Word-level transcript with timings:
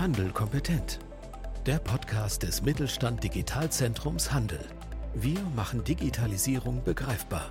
Handel 0.00 0.30
kompetent. 0.30 0.98
Der 1.66 1.78
Podcast 1.78 2.42
des 2.42 2.62
Mittelstand 2.62 3.22
Digitalzentrums 3.22 4.32
Handel. 4.32 4.58
Wir 5.14 5.38
machen 5.54 5.84
Digitalisierung 5.84 6.82
begreifbar. 6.82 7.50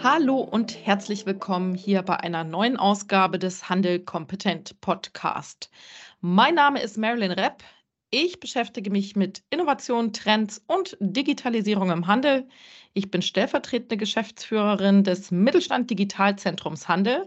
Hallo 0.00 0.36
und 0.36 0.86
herzlich 0.86 1.26
willkommen 1.26 1.74
hier 1.74 2.02
bei 2.02 2.20
einer 2.20 2.44
neuen 2.44 2.76
Ausgabe 2.76 3.40
des 3.40 3.68
Handel 3.68 3.98
kompetent 3.98 4.80
Podcast. 4.80 5.72
Mein 6.20 6.54
Name 6.54 6.80
ist 6.80 6.96
Marilyn 6.96 7.32
Repp. 7.32 7.64
Ich 8.10 8.38
beschäftige 8.38 8.92
mich 8.92 9.16
mit 9.16 9.42
Innovation, 9.50 10.12
Trends 10.12 10.62
und 10.68 10.96
Digitalisierung 11.00 11.90
im 11.90 12.06
Handel. 12.06 12.46
Ich 12.92 13.10
bin 13.10 13.22
stellvertretende 13.22 13.96
Geschäftsführerin 13.96 15.02
des 15.02 15.32
Mittelstand 15.32 15.90
Digitalzentrums 15.90 16.86
Handel 16.86 17.26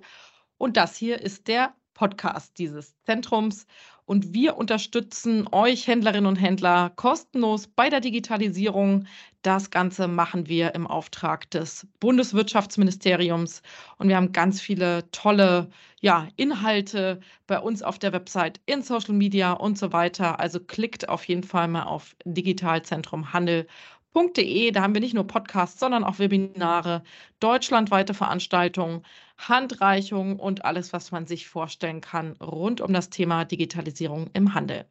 und 0.57 0.77
das 0.77 0.95
hier 0.95 1.19
ist 1.19 1.49
der 1.49 1.75
Podcast 1.97 2.59
dieses 2.59 2.95
Zentrums. 3.01 3.65
Und 4.05 4.33
wir 4.33 4.55
unterstützen 4.55 5.49
euch, 5.51 5.87
Händlerinnen 5.87 6.27
und 6.27 6.37
Händler, 6.37 6.91
kostenlos 6.95 7.67
bei 7.67 7.89
der 7.89 7.99
Digitalisierung. 7.99 9.07
Das 9.41 9.71
Ganze 9.71 10.07
machen 10.07 10.47
wir 10.47 10.75
im 10.75 10.85
Auftrag 10.87 11.49
des 11.51 11.87
Bundeswirtschaftsministeriums. 11.99 13.63
Und 13.97 14.07
wir 14.07 14.15
haben 14.15 14.31
ganz 14.31 14.61
viele 14.61 15.09
tolle 15.11 15.69
ja, 15.99 16.27
Inhalte 16.37 17.19
bei 17.47 17.59
uns 17.59 17.81
auf 17.81 17.97
der 17.99 18.13
Website, 18.13 18.61
in 18.67 18.83
Social 18.83 19.15
Media 19.15 19.53
und 19.53 19.77
so 19.77 19.91
weiter. 19.91 20.39
Also 20.39 20.59
klickt 20.59 21.09
auf 21.09 21.25
jeden 21.25 21.43
Fall 21.43 21.67
mal 21.67 21.83
auf 21.83 22.15
Digitalzentrum 22.23 23.33
Handel 23.33 23.67
www.handelsblatt.de. 24.17 24.71
Da 24.71 24.81
haben 24.81 24.93
wir 24.93 25.01
nicht 25.01 25.13
nur 25.13 25.27
Podcasts, 25.27 25.79
sondern 25.79 26.03
auch 26.03 26.19
Webinare, 26.19 27.03
deutschlandweite 27.39 28.13
Veranstaltungen, 28.13 29.03
Handreichungen 29.37 30.39
und 30.39 30.65
alles, 30.65 30.93
was 30.93 31.11
man 31.11 31.27
sich 31.27 31.47
vorstellen 31.47 32.01
kann 32.01 32.33
rund 32.41 32.81
um 32.81 32.93
das 32.93 33.09
Thema 33.09 33.45
Digitalisierung 33.45 34.29
im 34.33 34.53
Handel. 34.53 34.85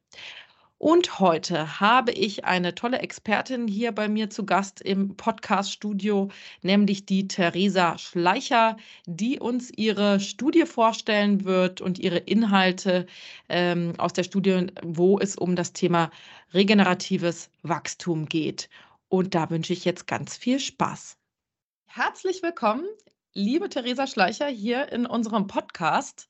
Und 0.78 1.20
heute 1.20 1.80
habe 1.80 2.12
ich 2.12 2.44
eine 2.44 2.74
tolle 2.74 2.98
Expertin 2.98 3.66
hier 3.66 3.92
bei 3.92 4.08
mir 4.08 4.28
zu 4.28 4.44
Gast 4.44 4.82
im 4.82 5.16
Podcast-Studio, 5.16 6.28
nämlich 6.60 7.06
die 7.06 7.28
Theresa 7.28 7.96
Schleicher, 7.96 8.76
die 9.06 9.40
uns 9.40 9.70
ihre 9.74 10.20
Studie 10.20 10.66
vorstellen 10.66 11.44
wird 11.44 11.80
und 11.80 11.98
ihre 11.98 12.18
Inhalte 12.18 13.06
ähm, 13.48 13.94
aus 13.96 14.12
der 14.12 14.24
Studie, 14.24 14.66
wo 14.82 15.18
es 15.18 15.36
um 15.36 15.56
das 15.56 15.72
Thema 15.72 16.10
regeneratives 16.52 17.50
Wachstum 17.62 18.26
geht. 18.26 18.68
Und 19.08 19.34
da 19.34 19.48
wünsche 19.48 19.72
ich 19.72 19.86
jetzt 19.86 20.06
ganz 20.06 20.36
viel 20.36 20.60
Spaß. 20.60 21.16
Herzlich 21.86 22.42
willkommen, 22.42 22.84
liebe 23.36 23.68
Theresa 23.68 24.06
Schleicher, 24.06 24.46
hier 24.46 24.90
in 24.90 25.04
unserem 25.04 25.46
Podcast. 25.46 26.28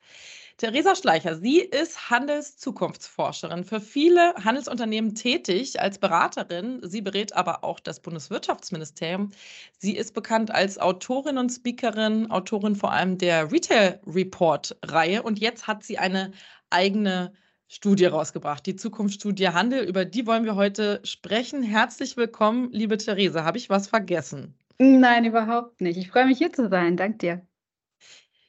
Theresa 0.56 0.96
Schleicher, 0.96 1.36
sie 1.36 1.60
ist 1.60 2.10
Handelszukunftsforscherin, 2.10 3.62
für 3.62 3.80
viele 3.80 4.34
Handelsunternehmen 4.42 5.14
tätig 5.14 5.80
als 5.80 5.98
Beraterin. 5.98 6.80
Sie 6.82 7.02
berät 7.02 7.34
aber 7.34 7.62
auch 7.62 7.78
das 7.78 8.00
Bundeswirtschaftsministerium. 8.00 9.30
Sie 9.78 9.96
ist 9.96 10.14
bekannt 10.14 10.50
als 10.50 10.78
Autorin 10.78 11.38
und 11.38 11.50
Speakerin, 11.50 12.30
Autorin 12.30 12.74
vor 12.74 12.90
allem 12.92 13.18
der 13.18 13.52
Retail 13.52 14.00
Report-Reihe. 14.06 15.22
Und 15.22 15.38
jetzt 15.38 15.66
hat 15.66 15.84
sie 15.84 15.98
eine 15.98 16.32
eigene 16.70 17.34
Studie 17.68 18.06
rausgebracht, 18.06 18.66
die 18.66 18.76
Zukunftsstudie 18.76 19.50
Handel. 19.50 19.84
Über 19.84 20.04
die 20.04 20.26
wollen 20.26 20.44
wir 20.44 20.56
heute 20.56 21.00
sprechen. 21.04 21.62
Herzlich 21.62 22.16
willkommen, 22.16 22.70
liebe 22.72 22.96
Therese. 22.96 23.44
Habe 23.44 23.58
ich 23.58 23.70
was 23.70 23.86
vergessen? 23.88 24.56
Nein, 24.78 25.24
überhaupt 25.24 25.80
nicht. 25.80 25.96
Ich 25.96 26.10
freue 26.10 26.26
mich 26.26 26.38
hier 26.38 26.52
zu 26.52 26.68
sein. 26.68 26.96
Dank 26.96 27.18
dir. 27.20 27.46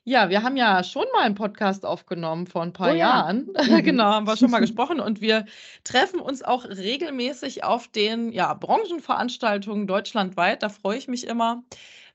Ja, 0.04 0.30
wir 0.30 0.42
haben 0.42 0.56
ja 0.56 0.84
schon 0.84 1.06
mal 1.14 1.24
einen 1.24 1.36
Podcast 1.36 1.86
aufgenommen 1.86 2.48
vor 2.48 2.62
ein 2.62 2.72
paar 2.72 2.94
oh, 2.94 2.96
Jahren. 2.96 3.50
Ja. 3.68 3.82
genau, 3.82 4.06
haben 4.06 4.28
wir 4.28 4.38
schon 4.38 4.52
mal 4.52 4.60
gesprochen. 4.62 5.00
Und 5.00 5.20
wir 5.20 5.46
treffen 5.84 6.22
uns 6.22 6.44
auch 6.44 6.66
regelmäßig 6.66 7.64
auf 7.64 7.90
den 7.90 8.32
ja, 8.32 8.54
Branchenveranstaltungen 8.54 9.86
deutschlandweit. 9.86 10.64
Da 10.64 10.70
freue 10.70 10.98
ich 10.98 11.08
mich 11.08 11.28
immer 11.28 11.64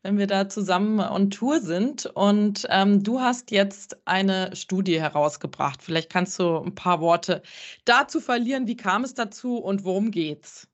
wenn 0.03 0.19
wir 0.19 0.27
da 0.27 0.49
zusammen 0.49 1.01
on 1.01 1.31
Tour 1.31 1.61
sind. 1.61 2.07
Und 2.07 2.67
ähm, 2.71 3.03
du 3.03 3.21
hast 3.21 3.51
jetzt 3.51 3.97
eine 4.07 4.55
Studie 4.55 5.01
herausgebracht. 5.01 5.83
Vielleicht 5.83 6.11
kannst 6.11 6.39
du 6.39 6.59
ein 6.59 6.75
paar 6.75 7.01
Worte 7.01 7.43
dazu 7.85 8.21
verlieren. 8.21 8.67
Wie 8.67 8.77
kam 8.77 9.05
es 9.05 9.15
dazu 9.15 9.59
und 9.59 9.85
worum 9.85 10.11
geht's? 10.11 10.69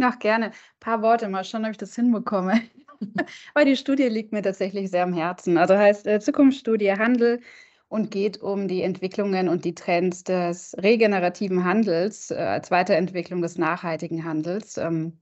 Ach, 0.00 0.18
gerne. 0.18 0.46
Ein 0.46 0.52
paar 0.80 1.02
Worte, 1.02 1.28
mal 1.28 1.44
schauen, 1.44 1.64
ob 1.64 1.70
ich 1.70 1.78
das 1.78 1.94
hinbekomme. 1.94 2.60
Weil 3.54 3.64
die 3.66 3.76
Studie 3.76 4.08
liegt 4.08 4.32
mir 4.32 4.42
tatsächlich 4.42 4.90
sehr 4.90 5.02
am 5.04 5.12
Herzen. 5.12 5.58
Also 5.58 5.76
heißt 5.76 6.06
äh, 6.06 6.20
Zukunftsstudie 6.20 6.92
Handel 6.92 7.40
und 7.88 8.10
geht 8.10 8.42
um 8.42 8.68
die 8.68 8.82
Entwicklungen 8.82 9.48
und 9.48 9.64
die 9.64 9.74
Trends 9.74 10.24
des 10.24 10.74
regenerativen 10.78 11.64
Handels 11.64 12.30
äh, 12.30 12.36
als 12.36 12.70
Weiterentwicklung 12.70 13.42
des 13.42 13.58
nachhaltigen 13.58 14.24
Handels 14.24 14.76
ähm, 14.76 15.20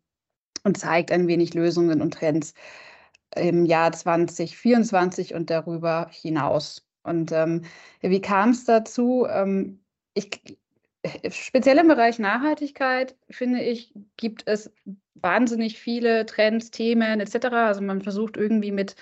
und 0.65 0.79
zeigt 0.79 1.13
ein 1.13 1.27
wenig 1.29 1.55
Lösungen 1.55 2.01
und 2.01 2.15
Trends 2.15 2.55
im 3.37 3.67
Jahr 3.67 3.93
2024 3.93 5.35
und 5.35 5.51
darüber 5.51 6.09
hinaus. 6.11 6.87
Und 7.03 7.33
ähm, 7.33 7.63
wie 8.01 8.21
kam 8.21 8.51
es 8.51 8.65
dazu? 8.65 9.27
Ähm, 9.29 9.85
ich, 10.15 10.41
speziell 11.31 11.79
im 11.79 11.89
Bereich 11.89 12.19
Nachhaltigkeit, 12.19 13.17
finde 13.31 13.61
ich, 13.61 13.93
gibt 14.17 14.47
es 14.47 14.73
wahnsinnig 15.15 15.79
viele 15.79 16.27
Trends, 16.27 16.71
Themen 16.71 17.21
etc. 17.21 17.47
Also 17.53 17.83
man 17.83 18.03
versucht 18.03 18.37
irgendwie 18.37 18.73
mit 18.73 18.97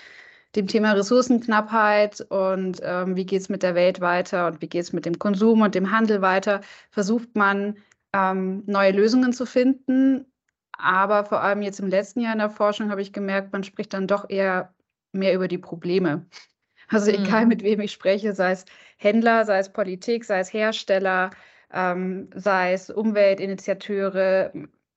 dem 0.55 0.67
Thema 0.67 0.91
Ressourcenknappheit 0.91 2.21
und 2.29 2.79
ähm, 2.83 3.15
wie 3.15 3.25
geht 3.25 3.41
es 3.41 3.49
mit 3.49 3.63
der 3.63 3.75
Welt 3.75 4.01
weiter 4.01 4.47
und 4.47 4.61
wie 4.61 4.67
geht 4.67 4.83
es 4.83 4.93
mit 4.93 5.05
dem 5.05 5.17
Konsum 5.17 5.61
und 5.61 5.73
dem 5.73 5.91
Handel 5.91 6.21
weiter, 6.21 6.61
versucht 6.91 7.35
man 7.35 7.77
ähm, 8.13 8.63
neue 8.67 8.91
Lösungen 8.91 9.33
zu 9.33 9.45
finden. 9.45 10.25
Aber 10.77 11.25
vor 11.25 11.41
allem 11.41 11.61
jetzt 11.61 11.79
im 11.79 11.87
letzten 11.87 12.21
Jahr 12.21 12.33
in 12.33 12.39
der 12.39 12.49
Forschung 12.49 12.91
habe 12.91 13.01
ich 13.01 13.13
gemerkt, 13.13 13.51
man 13.53 13.63
spricht 13.63 13.93
dann 13.93 14.07
doch 14.07 14.29
eher 14.29 14.73
mehr 15.11 15.33
über 15.33 15.47
die 15.47 15.57
Probleme. 15.57 16.25
Also 16.89 17.09
egal 17.11 17.45
mit 17.47 17.63
wem 17.63 17.79
ich 17.79 17.91
spreche, 17.91 18.33
sei 18.33 18.51
es 18.51 18.65
Händler, 18.97 19.45
sei 19.45 19.57
es 19.57 19.71
Politik, 19.71 20.25
sei 20.25 20.39
es 20.39 20.53
Hersteller, 20.53 21.31
ähm, 21.73 22.29
sei 22.35 22.73
es 22.73 22.89
Umweltinitiateure, 22.89 24.51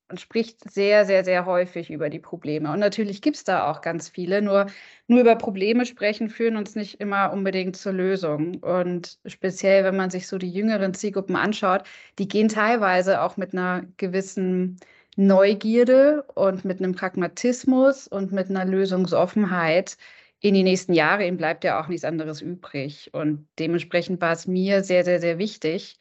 man 0.09 0.19
spricht 0.19 0.71
sehr, 0.71 1.05
sehr, 1.05 1.25
sehr 1.25 1.47
häufig 1.47 1.91
über 1.91 2.11
die 2.11 2.21
Probleme. 2.21 2.71
Und 2.73 2.79
natürlich 2.79 3.23
gibt 3.23 3.37
es 3.37 3.45
da 3.45 3.71
auch 3.71 3.81
ganz 3.81 4.09
viele, 4.09 4.41
nur, 4.41 4.67
nur 5.09 5.21
über 5.21 5.35
Probleme 5.37 5.85
sprechen 5.85 6.29
führen 6.29 6.57
uns 6.57 6.77
nicht 6.77 7.01
immer 7.01 7.33
unbedingt 7.33 7.77
zur 7.77 7.93
Lösung. 7.93 8.57
Und 8.59 9.19
speziell, 9.27 9.85
wenn 9.85 9.97
man 9.97 10.11
sich 10.11 10.29
so 10.29 10.39
die 10.39 10.51
jüngeren 10.51 10.95
Zielgruppen 10.95 11.35
anschaut, 11.37 11.83
die 12.19 12.29
gehen 12.29 12.49
teilweise 12.49 13.21
auch 13.23 13.37
mit 13.37 13.53
einer 13.53 13.85
gewissen 13.97 14.79
Neugierde 15.17 16.23
und 16.35 16.65
mit 16.65 16.79
einem 16.79 16.95
Pragmatismus 16.95 18.07
und 18.07 18.33
mit 18.33 18.51
einer 18.51 18.65
Lösungsoffenheit 18.65 19.97
in 20.41 20.55
die 20.55 20.63
nächsten 20.63 20.93
Jahre. 20.93 21.27
Ihm 21.27 21.37
bleibt 21.39 21.65
ja 21.65 21.81
auch 21.81 21.89
nichts 21.89 22.05
anderes 22.05 22.43
übrig. 22.43 23.11
Und 23.13 23.49
dementsprechend 23.59 24.21
war 24.21 24.33
es 24.33 24.47
mir 24.47 24.85
sehr, 24.85 25.05
sehr, 25.05 25.21
sehr 25.21 25.39
wichtig, 25.39 25.99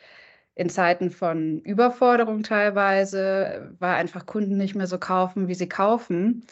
in 0.55 0.69
Zeiten 0.69 1.11
von 1.11 1.59
Überforderung 1.61 2.43
teilweise, 2.43 3.75
weil 3.79 3.95
einfach 3.95 4.25
Kunden 4.25 4.57
nicht 4.57 4.75
mehr 4.75 4.87
so 4.87 4.97
kaufen, 4.97 5.47
wie 5.47 5.55
sie 5.55 5.67
kaufen, 5.67 6.45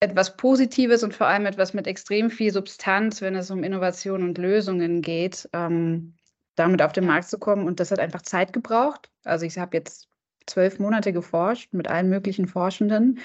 etwas 0.00 0.36
Positives 0.36 1.02
und 1.02 1.12
vor 1.12 1.26
allem 1.26 1.46
etwas 1.46 1.74
mit 1.74 1.88
extrem 1.88 2.30
viel 2.30 2.52
Substanz, 2.52 3.20
wenn 3.20 3.34
es 3.34 3.50
um 3.50 3.64
Innovation 3.64 4.22
und 4.22 4.38
Lösungen 4.38 5.02
geht, 5.02 5.48
ähm, 5.52 6.14
damit 6.54 6.82
auf 6.82 6.92
den 6.92 7.06
Markt 7.06 7.28
zu 7.28 7.38
kommen. 7.38 7.66
Und 7.66 7.80
das 7.80 7.90
hat 7.90 7.98
einfach 7.98 8.22
Zeit 8.22 8.52
gebraucht. 8.52 9.10
Also 9.24 9.44
ich 9.44 9.58
habe 9.58 9.76
jetzt 9.76 10.08
zwölf 10.46 10.78
Monate 10.78 11.12
geforscht 11.12 11.72
mit 11.72 11.88
allen 11.88 12.08
möglichen 12.08 12.46
Forschenden. 12.46 13.18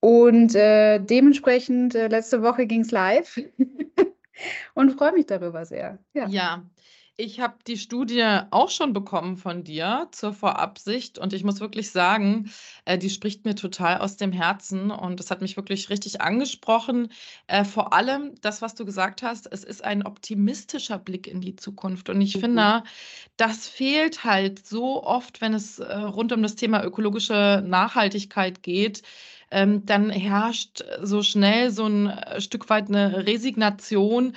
Und 0.00 0.54
äh, 0.54 0.98
dementsprechend, 0.98 1.94
äh, 1.94 2.08
letzte 2.08 2.42
Woche 2.42 2.66
ging 2.66 2.80
es 2.80 2.90
live 2.90 3.38
und 4.74 4.92
freue 4.92 5.12
mich 5.12 5.26
darüber 5.26 5.64
sehr. 5.64 5.98
Ja. 6.14 6.26
ja. 6.26 6.66
Ich 7.18 7.40
habe 7.40 7.56
die 7.66 7.76
Studie 7.76 8.24
auch 8.50 8.70
schon 8.70 8.94
bekommen 8.94 9.36
von 9.36 9.64
dir 9.64 10.08
zur 10.12 10.32
Vorabsicht 10.32 11.18
und 11.18 11.34
ich 11.34 11.44
muss 11.44 11.60
wirklich 11.60 11.90
sagen, 11.90 12.50
äh, 12.86 12.96
die 12.96 13.10
spricht 13.10 13.44
mir 13.44 13.54
total 13.54 13.98
aus 13.98 14.16
dem 14.16 14.32
Herzen 14.32 14.90
und 14.90 15.20
es 15.20 15.30
hat 15.30 15.42
mich 15.42 15.56
wirklich 15.56 15.90
richtig 15.90 16.22
angesprochen. 16.22 17.12
Äh, 17.48 17.64
vor 17.64 17.92
allem 17.92 18.34
das, 18.40 18.62
was 18.62 18.74
du 18.74 18.86
gesagt 18.86 19.22
hast, 19.22 19.46
es 19.52 19.62
ist 19.62 19.84
ein 19.84 20.06
optimistischer 20.06 20.98
Blick 20.98 21.26
in 21.26 21.42
die 21.42 21.54
Zukunft 21.54 22.08
und 22.08 22.18
ich 22.22 22.36
mhm. 22.36 22.40
finde, 22.40 22.82
das 23.36 23.68
fehlt 23.68 24.24
halt 24.24 24.66
so 24.66 25.04
oft, 25.04 25.42
wenn 25.42 25.52
es 25.52 25.80
äh, 25.80 25.94
rund 25.94 26.32
um 26.32 26.42
das 26.42 26.56
Thema 26.56 26.82
ökologische 26.82 27.62
Nachhaltigkeit 27.66 28.62
geht 28.62 29.02
ähm, 29.52 29.84
dann 29.84 30.10
herrscht 30.10 30.82
so 31.02 31.22
schnell 31.22 31.70
so 31.70 31.86
ein 31.86 32.10
Stück 32.38 32.70
weit 32.70 32.88
eine 32.88 33.26
Resignation, 33.26 34.34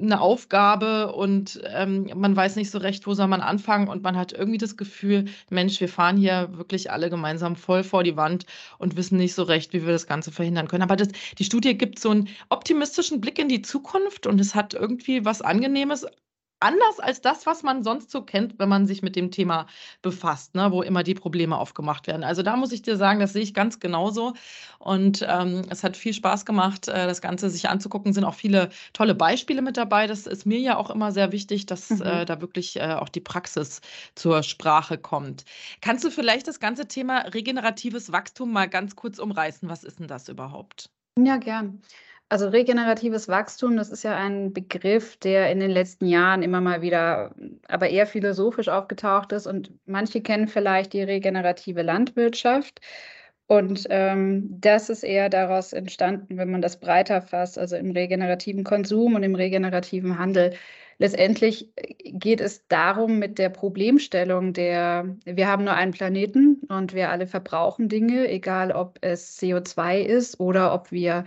eine 0.00 0.20
Aufgabe 0.20 1.12
und 1.12 1.60
ähm, 1.66 2.10
man 2.14 2.34
weiß 2.34 2.56
nicht 2.56 2.70
so 2.70 2.78
recht, 2.78 3.06
wo 3.06 3.14
soll 3.14 3.28
man 3.28 3.40
anfangen 3.40 3.88
und 3.88 4.02
man 4.02 4.16
hat 4.16 4.32
irgendwie 4.32 4.58
das 4.58 4.76
Gefühl, 4.76 5.26
Mensch, 5.50 5.80
wir 5.80 5.88
fahren 5.88 6.16
hier 6.16 6.48
wirklich 6.52 6.90
alle 6.90 7.10
gemeinsam 7.10 7.56
voll 7.56 7.84
vor 7.84 8.04
die 8.04 8.16
Wand 8.16 8.46
und 8.78 8.96
wissen 8.96 9.18
nicht 9.18 9.34
so 9.34 9.42
recht, 9.42 9.72
wie 9.72 9.84
wir 9.84 9.92
das 9.92 10.06
Ganze 10.06 10.32
verhindern 10.32 10.68
können. 10.68 10.82
Aber 10.82 10.96
das, 10.96 11.08
die 11.38 11.44
Studie 11.44 11.76
gibt 11.76 11.98
so 11.98 12.10
einen 12.10 12.28
optimistischen 12.48 13.20
Blick 13.20 13.38
in 13.38 13.48
die 13.48 13.62
Zukunft 13.62 14.26
und 14.26 14.40
es 14.40 14.54
hat 14.54 14.74
irgendwie 14.74 15.24
was 15.24 15.42
Angenehmes 15.42 16.06
anders 16.60 17.00
als 17.00 17.20
das, 17.20 17.46
was 17.46 17.62
man 17.62 17.82
sonst 17.82 18.10
so 18.10 18.22
kennt, 18.22 18.58
wenn 18.58 18.68
man 18.68 18.86
sich 18.86 19.02
mit 19.02 19.16
dem 19.16 19.30
Thema 19.30 19.66
befasst, 20.02 20.54
ne, 20.54 20.70
wo 20.72 20.82
immer 20.82 21.02
die 21.02 21.14
Probleme 21.14 21.56
aufgemacht 21.56 22.06
werden. 22.06 22.24
Also 22.24 22.42
da 22.42 22.56
muss 22.56 22.72
ich 22.72 22.82
dir 22.82 22.96
sagen, 22.96 23.20
das 23.20 23.32
sehe 23.32 23.42
ich 23.42 23.54
ganz 23.54 23.80
genauso. 23.80 24.34
Und 24.78 25.24
ähm, 25.28 25.62
es 25.70 25.84
hat 25.84 25.96
viel 25.96 26.12
Spaß 26.12 26.44
gemacht, 26.44 26.88
äh, 26.88 27.06
das 27.06 27.20
Ganze 27.20 27.50
sich 27.50 27.68
anzugucken. 27.68 28.12
Sind 28.12 28.24
auch 28.24 28.34
viele 28.34 28.70
tolle 28.92 29.14
Beispiele 29.14 29.62
mit 29.62 29.76
dabei. 29.76 30.06
Das 30.06 30.26
ist 30.26 30.46
mir 30.46 30.58
ja 30.58 30.76
auch 30.76 30.90
immer 30.90 31.12
sehr 31.12 31.32
wichtig, 31.32 31.66
dass 31.66 31.90
mhm. 31.90 32.02
äh, 32.02 32.24
da 32.24 32.40
wirklich 32.40 32.76
äh, 32.76 32.94
auch 32.94 33.08
die 33.08 33.20
Praxis 33.20 33.80
zur 34.14 34.42
Sprache 34.42 34.98
kommt. 34.98 35.44
Kannst 35.80 36.04
du 36.04 36.10
vielleicht 36.10 36.48
das 36.48 36.60
ganze 36.60 36.88
Thema 36.88 37.18
regeneratives 37.20 38.12
Wachstum 38.12 38.52
mal 38.52 38.68
ganz 38.68 38.96
kurz 38.96 39.18
umreißen? 39.18 39.68
Was 39.68 39.84
ist 39.84 40.00
denn 40.00 40.08
das 40.08 40.28
überhaupt? 40.28 40.90
Ja, 41.18 41.36
gern. 41.36 41.82
Also 42.30 42.48
regeneratives 42.48 43.28
Wachstum, 43.28 43.76
das 43.78 43.88
ist 43.88 44.02
ja 44.04 44.14
ein 44.14 44.52
Begriff, 44.52 45.16
der 45.16 45.50
in 45.50 45.60
den 45.60 45.70
letzten 45.70 46.06
Jahren 46.06 46.42
immer 46.42 46.60
mal 46.60 46.82
wieder, 46.82 47.34
aber 47.68 47.88
eher 47.88 48.06
philosophisch 48.06 48.68
aufgetaucht 48.68 49.32
ist. 49.32 49.46
Und 49.46 49.72
manche 49.86 50.20
kennen 50.20 50.46
vielleicht 50.46 50.92
die 50.92 51.02
regenerative 51.02 51.80
Landwirtschaft. 51.80 52.80
Und 53.46 53.86
ähm, 53.88 54.46
das 54.60 54.90
ist 54.90 55.04
eher 55.04 55.30
daraus 55.30 55.72
entstanden, 55.72 56.36
wenn 56.36 56.50
man 56.50 56.60
das 56.60 56.78
breiter 56.80 57.22
fasst, 57.22 57.58
also 57.58 57.76
im 57.76 57.92
regenerativen 57.92 58.62
Konsum 58.62 59.14
und 59.14 59.22
im 59.22 59.34
regenerativen 59.34 60.18
Handel. 60.18 60.52
Letztendlich 60.98 61.70
geht 62.04 62.42
es 62.42 62.66
darum, 62.68 63.18
mit 63.18 63.38
der 63.38 63.48
Problemstellung 63.48 64.52
der, 64.52 65.16
wir 65.24 65.48
haben 65.48 65.64
nur 65.64 65.74
einen 65.74 65.92
Planeten 65.92 66.60
und 66.68 66.92
wir 66.92 67.08
alle 67.10 67.26
verbrauchen 67.26 67.88
Dinge, 67.88 68.28
egal 68.28 68.70
ob 68.72 68.98
es 69.00 69.38
CO2 69.40 70.00
ist 70.00 70.40
oder 70.40 70.74
ob 70.74 70.92
wir 70.92 71.24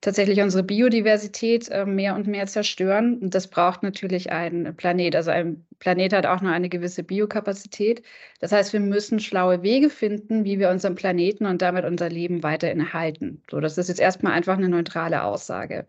tatsächlich 0.00 0.40
unsere 0.40 0.62
Biodiversität 0.62 1.68
äh, 1.70 1.84
mehr 1.84 2.14
und 2.14 2.26
mehr 2.26 2.46
zerstören. 2.46 3.18
Und 3.18 3.34
das 3.34 3.48
braucht 3.48 3.82
natürlich 3.82 4.30
ein 4.30 4.74
Planet. 4.76 5.16
Also 5.16 5.30
ein 5.30 5.66
Planet 5.80 6.12
hat 6.12 6.26
auch 6.26 6.40
nur 6.40 6.52
eine 6.52 6.68
gewisse 6.68 7.02
Biokapazität. 7.02 8.02
Das 8.40 8.52
heißt, 8.52 8.72
wir 8.72 8.80
müssen 8.80 9.20
schlaue 9.20 9.62
Wege 9.62 9.90
finden, 9.90 10.44
wie 10.44 10.58
wir 10.58 10.70
unseren 10.70 10.94
Planeten 10.94 11.46
und 11.46 11.62
damit 11.62 11.84
unser 11.84 12.08
Leben 12.08 12.42
weiterhin 12.42 12.80
erhalten. 12.80 13.42
So, 13.50 13.60
das 13.60 13.78
ist 13.78 13.88
jetzt 13.88 14.00
erstmal 14.00 14.32
einfach 14.32 14.56
eine 14.56 14.68
neutrale 14.68 15.22
Aussage. 15.24 15.86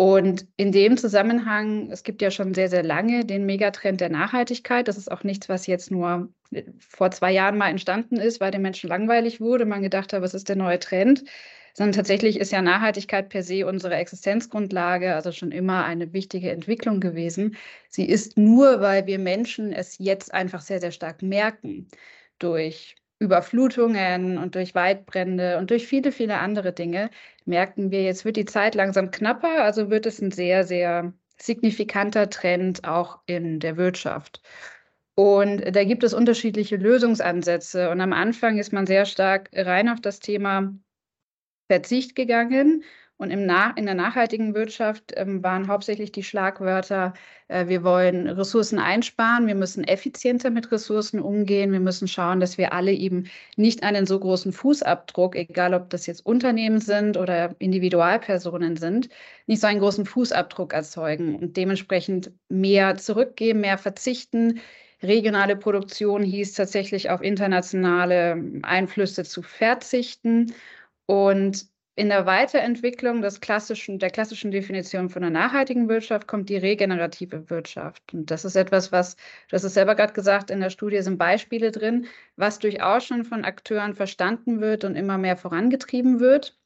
Und 0.00 0.46
in 0.56 0.70
dem 0.70 0.96
Zusammenhang, 0.96 1.90
es 1.90 2.04
gibt 2.04 2.22
ja 2.22 2.30
schon 2.30 2.54
sehr, 2.54 2.68
sehr 2.68 2.84
lange 2.84 3.24
den 3.24 3.46
Megatrend 3.46 4.00
der 4.00 4.10
Nachhaltigkeit. 4.10 4.86
Das 4.86 4.96
ist 4.96 5.10
auch 5.10 5.24
nichts, 5.24 5.48
was 5.48 5.66
jetzt 5.66 5.90
nur 5.90 6.28
vor 6.78 7.10
zwei 7.10 7.32
Jahren 7.32 7.58
mal 7.58 7.68
entstanden 7.68 8.16
ist, 8.16 8.40
weil 8.40 8.52
den 8.52 8.62
Menschen 8.62 8.88
langweilig 8.88 9.40
wurde. 9.40 9.64
Man 9.64 9.82
gedacht 9.82 10.12
hat, 10.12 10.22
was 10.22 10.34
ist 10.34 10.48
der 10.48 10.56
neue 10.56 10.78
Trend? 10.78 11.24
sondern 11.74 11.94
tatsächlich 11.94 12.40
ist 12.40 12.50
ja 12.50 12.60
Nachhaltigkeit 12.60 13.28
per 13.28 13.44
se 13.44 13.64
unsere 13.64 13.94
Existenzgrundlage, 13.94 15.14
also 15.14 15.30
schon 15.30 15.52
immer 15.52 15.84
eine 15.84 16.12
wichtige 16.12 16.50
Entwicklung 16.50 16.98
gewesen. 16.98 17.56
Sie 17.88 18.04
ist 18.04 18.36
nur, 18.36 18.80
weil 18.80 19.06
wir 19.06 19.20
Menschen 19.20 19.72
es 19.72 19.96
jetzt 19.98 20.34
einfach 20.34 20.60
sehr, 20.60 20.80
sehr 20.80 20.90
stark 20.90 21.22
merken 21.22 21.86
durch 22.40 22.96
Überflutungen 23.20 24.38
und 24.38 24.54
durch 24.54 24.74
Waldbrände 24.74 25.58
und 25.58 25.70
durch 25.70 25.86
viele, 25.86 26.12
viele 26.12 26.38
andere 26.38 26.72
Dinge, 26.72 27.10
merken 27.44 27.90
wir, 27.90 28.02
jetzt 28.02 28.24
wird 28.24 28.36
die 28.36 28.44
Zeit 28.44 28.74
langsam 28.74 29.10
knapper, 29.10 29.62
also 29.62 29.90
wird 29.90 30.06
es 30.06 30.20
ein 30.20 30.30
sehr, 30.30 30.64
sehr 30.64 31.12
signifikanter 31.40 32.30
Trend 32.30 32.84
auch 32.84 33.20
in 33.26 33.60
der 33.60 33.76
Wirtschaft. 33.76 34.42
Und 35.14 35.74
da 35.74 35.84
gibt 35.84 36.04
es 36.04 36.14
unterschiedliche 36.14 36.76
Lösungsansätze. 36.76 37.90
Und 37.90 38.00
am 38.00 38.12
Anfang 38.12 38.58
ist 38.58 38.72
man 38.72 38.86
sehr 38.86 39.04
stark 39.04 39.50
rein 39.52 39.88
auf 39.88 40.00
das 40.00 40.20
Thema 40.20 40.72
Verzicht 41.68 42.14
gegangen. 42.14 42.84
Und 43.18 43.30
im 43.32 43.40
in 43.40 43.86
der 43.86 43.94
nachhaltigen 43.94 44.54
Wirtschaft 44.54 45.12
ähm, 45.16 45.42
waren 45.42 45.66
hauptsächlich 45.66 46.12
die 46.12 46.22
Schlagwörter, 46.22 47.14
äh, 47.48 47.66
wir 47.66 47.82
wollen 47.82 48.28
Ressourcen 48.28 48.78
einsparen, 48.78 49.48
wir 49.48 49.56
müssen 49.56 49.82
effizienter 49.82 50.50
mit 50.50 50.70
Ressourcen 50.70 51.20
umgehen, 51.20 51.72
wir 51.72 51.80
müssen 51.80 52.06
schauen, 52.06 52.38
dass 52.38 52.58
wir 52.58 52.72
alle 52.72 52.92
eben 52.92 53.24
nicht 53.56 53.82
einen 53.82 54.06
so 54.06 54.20
großen 54.20 54.52
Fußabdruck, 54.52 55.34
egal 55.34 55.74
ob 55.74 55.90
das 55.90 56.06
jetzt 56.06 56.24
Unternehmen 56.24 56.80
sind 56.80 57.16
oder 57.16 57.56
Individualpersonen 57.58 58.76
sind, 58.76 59.08
nicht 59.46 59.60
so 59.60 59.66
einen 59.66 59.80
großen 59.80 60.06
Fußabdruck 60.06 60.72
erzeugen 60.72 61.34
und 61.34 61.56
dementsprechend 61.56 62.30
mehr 62.48 62.98
zurückgeben, 62.98 63.60
mehr 63.60 63.78
verzichten. 63.78 64.60
Regionale 65.02 65.56
Produktion 65.56 66.22
hieß 66.22 66.54
tatsächlich 66.54 67.10
auf 67.10 67.20
internationale 67.20 68.60
Einflüsse 68.62 69.24
zu 69.24 69.42
verzichten 69.42 70.54
und 71.06 71.66
in 71.98 72.10
der 72.10 72.26
Weiterentwicklung 72.26 73.22
des 73.22 73.40
klassischen, 73.40 73.98
der 73.98 74.10
klassischen 74.10 74.52
Definition 74.52 75.08
von 75.10 75.24
einer 75.24 75.32
nachhaltigen 75.32 75.88
Wirtschaft 75.88 76.28
kommt 76.28 76.48
die 76.48 76.56
regenerative 76.56 77.50
Wirtschaft. 77.50 78.14
Und 78.14 78.30
das 78.30 78.44
ist 78.44 78.54
etwas, 78.54 78.92
was, 78.92 79.16
du 79.48 79.54
hast 79.54 79.64
es 79.64 79.74
selber 79.74 79.96
gerade 79.96 80.12
gesagt, 80.12 80.52
in 80.52 80.60
der 80.60 80.70
Studie 80.70 81.02
sind 81.02 81.18
Beispiele 81.18 81.72
drin, 81.72 82.06
was 82.36 82.60
durchaus 82.60 83.04
schon 83.04 83.24
von 83.24 83.44
Akteuren 83.44 83.94
verstanden 83.94 84.60
wird 84.60 84.84
und 84.84 84.94
immer 84.94 85.18
mehr 85.18 85.36
vorangetrieben 85.36 86.20
wird 86.20 86.56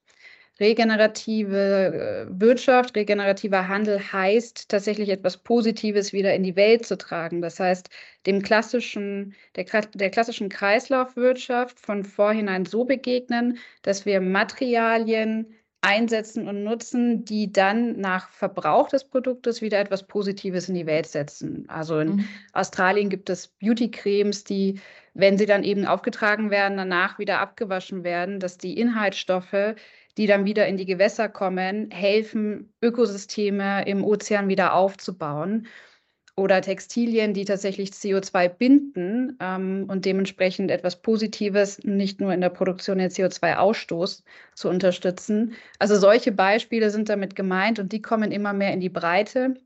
regenerative 0.61 2.27
äh, 2.29 2.41
Wirtschaft, 2.41 2.95
regenerativer 2.97 3.69
Handel 3.69 3.99
heißt 4.01 4.69
tatsächlich 4.69 5.09
etwas 5.09 5.39
Positives 5.39 6.13
wieder 6.13 6.35
in 6.35 6.43
die 6.43 6.57
Welt 6.57 6.87
zu 6.87 6.97
tragen. 6.97 7.43
Das 7.43 7.59
heißt, 7.59 7.89
dem 8.27 8.43
klassischen, 8.43 9.35
der, 9.57 9.65
der 9.95 10.11
klassischen 10.11 10.49
Kreislaufwirtschaft 10.49 11.81
von 11.81 12.05
vorhinein 12.05 12.67
so 12.67 12.85
begegnen, 12.85 13.59
dass 13.83 14.07
wir 14.07 14.21
Materialien 14.21 15.55
einsetzen 15.83 16.49
und 16.49 16.63
nutzen, 16.63 17.25
die 17.25 17.53
dann 17.53 17.99
nach 17.99 18.31
Verbrauch 18.31 18.89
des 18.89 19.05
Produktes 19.05 19.63
wieder 19.63 19.81
etwas 19.81 20.07
Positives 20.07 20.69
in 20.69 20.77
die 20.77 20.87
Welt 20.87 21.07
setzen. 21.07 21.65
Also 21.69 21.99
in 21.99 22.17
mhm. 22.17 22.29
Australien 22.53 23.11
gibt 23.11 23.29
es 23.29 23.49
Beauty-Cremes, 23.49 24.45
die, 24.45 24.81
wenn 25.15 25.37
sie 25.39 25.47
dann 25.47 25.65
eben 25.65 25.85
aufgetragen 25.85 26.51
werden, 26.51 26.77
danach 26.77 27.19
wieder 27.19 27.41
abgewaschen 27.41 28.05
werden, 28.05 28.39
dass 28.39 28.59
die 28.59 28.79
Inhaltsstoffe 28.79 29.75
die 30.19 30.27
dann 30.27 30.45
wieder 30.45 30.67
in 30.67 30.77
die 30.77 30.87
Gewässer 30.87 31.29
kommen, 31.29 31.91
helfen, 31.91 32.73
Ökosysteme 32.83 33.87
im 33.87 34.05
Ozean 34.05 34.49
wieder 34.49 34.75
aufzubauen. 34.75 35.67
Oder 36.35 36.63
Textilien, 36.63 37.35
die 37.35 37.45
tatsächlich 37.45 37.91
CO2 37.91 38.49
binden 38.49 39.37
ähm, 39.39 39.85
und 39.89 40.07
dementsprechend 40.07 40.71
etwas 40.71 41.03
Positives, 41.03 41.85
nicht 41.85 42.21
nur 42.23 42.33
in 42.33 42.41
der 42.41 42.49
Produktion 42.49 42.97
den 42.99 43.11
CO2-Ausstoß 43.11 44.23
zu 44.55 44.69
unterstützen. 44.71 45.55
Also 45.79 45.97
solche 45.97 46.33
Beispiele 46.33 46.91
sind 46.91 47.11
damit 47.11 47.37
gemeint 47.37 47.79
und 47.79 47.93
die 47.93 48.01
kommen 48.01 48.33
immer 48.33 48.55
mehr 48.55 48.73
in 48.73 48.81
die 48.81 48.89
Breite 48.89 49.57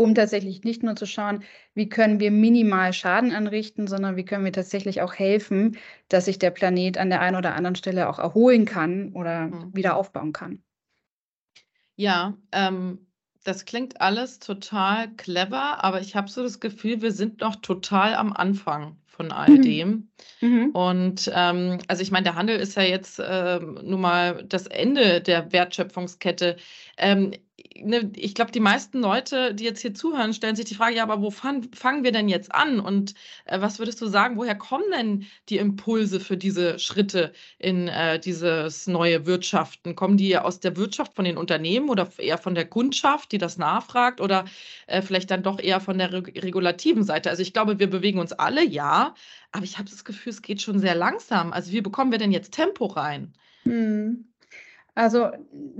um 0.00 0.14
tatsächlich 0.14 0.64
nicht 0.64 0.82
nur 0.82 0.96
zu 0.96 1.04
schauen, 1.04 1.44
wie 1.74 1.90
können 1.90 2.20
wir 2.20 2.30
minimal 2.30 2.94
Schaden 2.94 3.32
anrichten, 3.32 3.86
sondern 3.86 4.16
wie 4.16 4.24
können 4.24 4.46
wir 4.46 4.52
tatsächlich 4.52 5.02
auch 5.02 5.12
helfen, 5.12 5.76
dass 6.08 6.24
sich 6.24 6.38
der 6.38 6.50
Planet 6.50 6.96
an 6.96 7.10
der 7.10 7.20
einen 7.20 7.36
oder 7.36 7.54
anderen 7.54 7.76
Stelle 7.76 8.08
auch 8.08 8.18
erholen 8.18 8.64
kann 8.64 9.12
oder 9.12 9.48
mhm. 9.48 9.76
wieder 9.76 9.96
aufbauen 9.96 10.32
kann. 10.32 10.62
Ja, 11.96 12.34
ähm, 12.52 13.06
das 13.44 13.66
klingt 13.66 14.00
alles 14.00 14.38
total 14.38 15.10
clever, 15.16 15.84
aber 15.84 16.00
ich 16.00 16.16
habe 16.16 16.30
so 16.30 16.42
das 16.42 16.60
Gefühl, 16.60 17.02
wir 17.02 17.12
sind 17.12 17.42
noch 17.42 17.56
total 17.56 18.14
am 18.14 18.32
Anfang 18.32 18.96
von 19.04 19.32
all 19.32 19.50
mhm. 19.50 19.62
dem. 19.62 20.10
Mhm. 20.40 20.70
Und 20.70 21.30
ähm, 21.34 21.78
also 21.88 22.02
ich 22.02 22.10
meine, 22.10 22.24
der 22.24 22.36
Handel 22.36 22.58
ist 22.58 22.74
ja 22.76 22.84
jetzt 22.84 23.18
äh, 23.18 23.58
nun 23.58 24.00
mal 24.00 24.44
das 24.44 24.66
Ende 24.66 25.20
der 25.20 25.52
Wertschöpfungskette. 25.52 26.56
Ähm, 26.96 27.32
ne, 27.82 28.10
ich 28.16 28.34
glaube, 28.34 28.52
die 28.52 28.60
meisten 28.60 29.00
Leute, 29.00 29.54
die 29.54 29.64
jetzt 29.64 29.80
hier 29.80 29.94
zuhören, 29.94 30.32
stellen 30.32 30.56
sich 30.56 30.64
die 30.64 30.74
Frage, 30.74 30.96
ja, 30.96 31.02
aber 31.02 31.20
wo 31.22 31.30
fangen, 31.30 31.70
wir 32.04 32.12
denn 32.12 32.28
jetzt 32.28 32.54
an? 32.54 32.80
Und 32.80 33.14
äh, 33.44 33.60
was 33.60 33.78
würdest 33.78 34.00
du 34.00 34.06
sagen, 34.06 34.36
woher 34.36 34.54
kommen 34.54 34.90
denn 34.92 35.26
die 35.48 35.58
Impulse 35.58 36.20
für 36.20 36.36
diese 36.36 36.78
Schritte 36.78 37.32
in 37.58 37.88
äh, 37.88 38.18
dieses 38.18 38.86
neue 38.86 39.26
Wirtschaften? 39.26 39.96
Kommen 39.96 40.16
die 40.16 40.36
aus 40.38 40.60
der 40.60 40.76
Wirtschaft, 40.76 41.14
von 41.14 41.24
den 41.24 41.36
Unternehmen 41.36 41.88
oder 41.88 42.10
eher 42.18 42.38
von 42.38 42.54
der 42.54 42.66
Kundschaft, 42.66 43.32
die 43.32 43.38
das 43.38 43.58
nachfragt 43.58 44.20
oder 44.20 44.44
äh, 44.86 45.02
vielleicht 45.02 45.30
dann 45.30 45.42
doch 45.42 45.58
eher 45.58 45.80
von 45.80 45.98
der 45.98 46.12
Re 46.12 46.22
regulativen 46.26 47.04
Seite? 47.04 47.30
Also 47.30 47.42
ich 47.42 47.52
glaube, 47.52 47.78
wir 47.78 47.90
bewegen 47.90 48.18
uns 48.18 48.32
alle, 48.32 48.64
ja, 48.64 49.14
aber 49.52 49.64
ich 49.64 49.78
habe 49.78 49.90
das 49.90 50.04
Gefühl, 50.04 50.30
es 50.30 50.42
geht 50.42 50.62
schon 50.62 50.78
sehr 50.78 50.94
langsam. 50.94 51.52
Also 51.52 51.72
wie 51.72 51.80
bekommen 51.80 52.12
wir 52.12 52.18
denn 52.18 52.32
jetzt 52.32 52.52
Tempo 52.52 52.86
rein? 52.86 53.32
Hm. 53.64 54.29
Also 55.00 55.30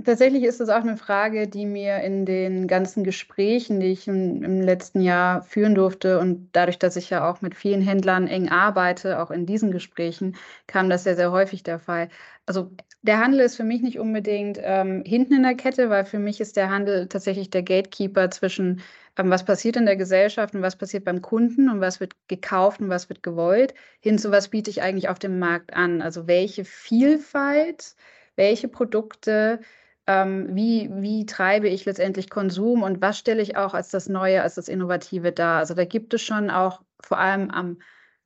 tatsächlich 0.03 0.41
ist 0.41 0.61
das 0.61 0.69
auch 0.69 0.81
eine 0.81 0.97
Frage, 0.97 1.47
die 1.47 1.67
mir 1.67 1.99
in 1.99 2.25
den 2.25 2.65
ganzen 2.67 3.03
Gesprächen, 3.03 3.79
die 3.79 3.91
ich 3.91 4.07
im, 4.07 4.43
im, 4.43 4.61
letzten 4.61 4.99
Jahr 4.99 5.43
führen 5.43 5.75
durfte 5.75 6.17
und 6.17 6.49
dadurch, 6.53 6.79
dass 6.79 6.95
ich 6.95 7.11
ja 7.11 7.29
auch 7.29 7.39
mit 7.41 7.53
vielen 7.53 7.81
Händlern 7.83 8.25
eng 8.25 8.49
arbeite, 8.49 9.21
auch 9.21 9.29
in 9.29 9.45
diesen 9.45 9.71
Gesprächen, 9.71 10.37
kam 10.65 10.89
das 10.89 11.03
sehr, 11.03 11.15
sehr 11.15 11.31
häufig 11.31 11.61
der 11.61 11.77
Fall. 11.77 12.09
Also 12.47 12.71
der 13.03 13.19
Handel 13.19 13.41
ist 13.41 13.57
für 13.57 13.63
mich 13.63 13.83
nicht 13.83 13.99
unbedingt 13.99 14.57
ähm, 14.59 15.03
hinten 15.05 15.35
in 15.35 15.43
der 15.43 15.53
Kette, 15.53 15.91
weil 15.91 16.05
für 16.05 16.17
mich 16.17 16.41
ist 16.41 16.57
der 16.57 16.71
Handel 16.71 17.07
tatsächlich 17.07 17.51
der 17.51 17.61
Gatekeeper 17.61 18.31
zwischen, 18.31 18.81
ähm, 19.17 19.29
was 19.29 19.45
passiert 19.45 19.75
in 19.75 19.85
der 19.85 19.97
Gesellschaft 19.97 20.55
und 20.55 20.63
was 20.63 20.77
passiert 20.77 21.05
beim 21.05 21.21
Kunden 21.21 21.69
und 21.69 21.79
was 21.79 21.99
wird 21.99 22.15
gekauft 22.27 22.81
und 22.81 22.89
was 22.89 23.07
wird 23.07 23.21
gewollt, 23.21 23.75
hin 23.99 24.17
zu 24.17 24.31
was 24.31 24.47
biete 24.47 24.71
ich 24.71 24.81
eigentlich 24.81 25.09
auf 25.09 25.19
dem 25.19 25.37
Markt 25.37 25.75
an. 25.75 26.01
Also 26.01 26.25
welche 26.25 26.65
Vielfalt 26.65 27.93
welche 28.35 28.67
Produkte 28.67 29.59
ähm, 30.07 30.55
wie, 30.55 30.89
wie 30.93 31.25
treibe 31.25 31.67
ich 31.69 31.85
letztendlich 31.85 32.29
Konsum 32.29 32.83
und 32.83 33.01
was 33.01 33.17
stelle 33.17 33.41
ich 33.41 33.55
auch 33.57 33.73
als 33.73 33.89
das 33.89 34.09
Neue, 34.09 34.41
als 34.41 34.55
das 34.55 34.67
Innovative 34.67 35.31
dar. 35.31 35.59
Also 35.59 35.73
da 35.73 35.85
gibt 35.85 36.13
es 36.13 36.21
schon 36.21 36.49
auch 36.49 36.81
vor 37.03 37.19
allem 37.19 37.49
am 37.51 37.77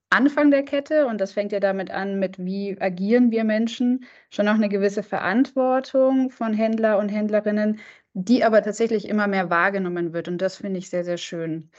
Anfang 0.09 0.51
der 0.51 0.63
Kette, 0.63 1.07
und 1.07 1.19
das 1.19 1.33
fängt 1.33 1.51
ja 1.51 1.59
damit 1.59 1.91
an, 1.91 2.19
mit 2.19 2.37
wie 2.39 2.79
agieren 2.79 3.31
wir 3.31 3.43
Menschen, 3.43 4.05
schon 4.29 4.47
auch 4.47 4.53
eine 4.53 4.69
gewisse 4.69 5.03
Verantwortung 5.03 6.29
von 6.29 6.53
Händler 6.53 6.99
und 6.99 7.09
Händlerinnen, 7.09 7.79
die 8.13 8.43
aber 8.43 8.61
tatsächlich 8.63 9.09
immer 9.09 9.27
mehr 9.27 9.49
wahrgenommen 9.49 10.13
wird. 10.13 10.27
Und 10.27 10.37
das 10.41 10.57
finde 10.57 10.79
ich 10.79 10.89
sehr, 10.89 11.03
sehr 11.03 11.17
schön. 11.17 11.69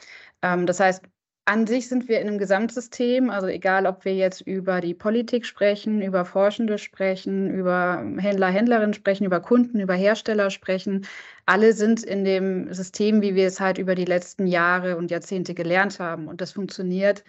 Ähm, 0.42 0.66
das 0.66 0.80
heißt, 0.80 1.04
an 1.46 1.66
sich 1.66 1.88
sind 1.88 2.08
wir 2.08 2.20
in 2.20 2.28
einem 2.28 2.38
Gesamtsystem, 2.38 3.30
also 3.30 3.46
egal, 3.46 3.86
ob 3.86 4.04
wir 4.04 4.14
jetzt 4.14 4.40
über 4.40 4.80
die 4.80 4.94
Politik 4.94 5.46
sprechen, 5.46 6.02
über 6.02 6.24
Forschende 6.24 6.76
sprechen, 6.76 7.48
über 7.54 8.04
Händler, 8.18 8.48
Händlerinnen 8.48 8.94
sprechen, 8.94 9.24
über 9.24 9.40
Kunden, 9.40 9.78
über 9.78 9.94
Hersteller 9.94 10.50
sprechen, 10.50 11.06
alle 11.46 11.72
sind 11.72 12.02
in 12.02 12.24
dem 12.24 12.72
System, 12.74 13.22
wie 13.22 13.36
wir 13.36 13.46
es 13.46 13.60
halt 13.60 13.78
über 13.78 13.94
die 13.94 14.04
letzten 14.04 14.48
Jahre 14.48 14.96
und 14.96 15.10
Jahrzehnte 15.12 15.54
gelernt 15.54 16.00
haben. 16.00 16.26
Und 16.26 16.40
das 16.40 16.52
funktioniert 16.52 17.22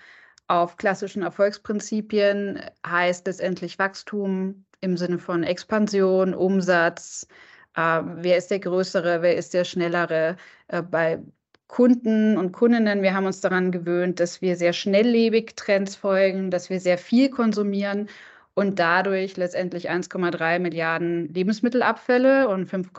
auf 0.48 0.78
klassischen 0.78 1.22
Erfolgsprinzipien, 1.24 2.60
heißt 2.86 3.28
letztendlich 3.28 3.78
Wachstum 3.78 4.66
im 4.82 4.98
Sinne 4.98 5.20
von 5.20 5.44
Expansion, 5.44 6.34
Umsatz, 6.34 7.28
äh, 7.76 8.02
wer 8.04 8.38
ist 8.38 8.50
der 8.52 8.60
Größere, 8.60 9.22
wer 9.22 9.36
ist 9.38 9.54
der 9.54 9.64
Schnellere. 9.64 10.38
Äh, 10.70 10.82
bei 10.82 11.22
Kunden 11.68 12.38
und 12.38 12.54
Kundinnen, 12.54 13.02
wir 13.02 13.14
haben 13.14 13.26
uns 13.26 13.42
daran 13.42 13.72
gewöhnt, 13.72 14.20
dass 14.20 14.42
wir 14.42 14.56
sehr 14.56 14.74
schnelllebig 14.74 15.56
Trends 15.56 15.96
folgen, 15.96 16.50
dass 16.50 16.70
wir 16.70 16.80
sehr 16.80 16.98
viel 16.98 17.30
konsumieren 17.30 18.08
und 18.54 18.80
dadurch 18.80 19.38
letztendlich 19.38 19.90
1,3 19.90 20.60
Milliarden 20.60 21.34
Lebensmittelabfälle 21.34 22.48
und 22.48 22.68
5 22.68 22.92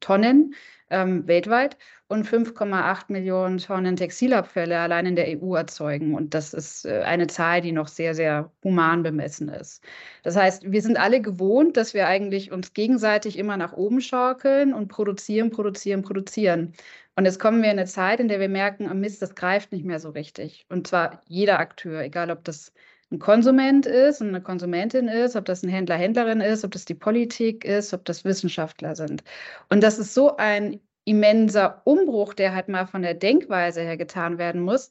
Tonnen 0.00 0.54
ähm, 0.90 1.26
weltweit 1.26 1.76
und 2.08 2.26
5,8 2.26 3.04
Millionen 3.08 3.58
Tonnen 3.58 3.96
Textilabfälle 3.96 4.78
allein 4.78 5.06
in 5.06 5.16
der 5.16 5.26
EU 5.28 5.54
erzeugen. 5.54 6.14
Und 6.14 6.34
das 6.34 6.54
ist 6.54 6.84
äh, 6.84 7.00
eine 7.04 7.26
Zahl, 7.26 7.60
die 7.60 7.72
noch 7.72 7.88
sehr, 7.88 8.14
sehr 8.14 8.50
human 8.62 9.02
bemessen 9.02 9.48
ist. 9.48 9.82
Das 10.22 10.36
heißt, 10.36 10.70
wir 10.70 10.82
sind 10.82 10.98
alle 10.98 11.20
gewohnt, 11.20 11.76
dass 11.76 11.94
wir 11.94 12.06
eigentlich 12.06 12.52
uns 12.52 12.74
gegenseitig 12.74 13.38
immer 13.38 13.56
nach 13.56 13.72
oben 13.72 14.00
schaukeln 14.00 14.72
und 14.72 14.88
produzieren, 14.88 15.50
produzieren, 15.50 16.02
produzieren. 16.02 16.74
Und 17.16 17.26
jetzt 17.26 17.38
kommen 17.38 17.62
wir 17.62 17.70
in 17.70 17.78
eine 17.78 17.86
Zeit, 17.86 18.20
in 18.20 18.28
der 18.28 18.40
wir 18.40 18.48
merken, 18.48 18.88
am 18.88 19.00
Mist, 19.00 19.22
das 19.22 19.34
greift 19.34 19.72
nicht 19.72 19.84
mehr 19.84 20.00
so 20.00 20.10
richtig. 20.10 20.66
Und 20.68 20.86
zwar 20.86 21.22
jeder 21.28 21.60
Akteur, 21.60 22.02
egal 22.02 22.30
ob 22.30 22.44
das 22.44 22.72
ein 23.12 23.18
Konsument 23.18 23.86
ist 23.86 24.20
und 24.20 24.28
eine 24.28 24.42
Konsumentin 24.42 25.08
ist, 25.08 25.36
ob 25.36 25.44
das 25.44 25.62
ein 25.62 25.68
Händler, 25.68 25.96
Händlerin 25.96 26.40
ist, 26.40 26.64
ob 26.64 26.72
das 26.72 26.84
die 26.84 26.94
Politik 26.94 27.64
ist, 27.64 27.94
ob 27.94 28.04
das 28.04 28.24
Wissenschaftler 28.24 28.96
sind. 28.96 29.22
Und 29.68 29.82
das 29.82 29.98
ist 29.98 30.14
so 30.14 30.36
ein 30.36 30.80
immenser 31.04 31.82
Umbruch, 31.84 32.34
der 32.34 32.54
halt 32.54 32.68
mal 32.68 32.86
von 32.86 33.02
der 33.02 33.14
Denkweise 33.14 33.82
her 33.82 33.96
getan 33.96 34.38
werden 34.38 34.62
muss, 34.62 34.90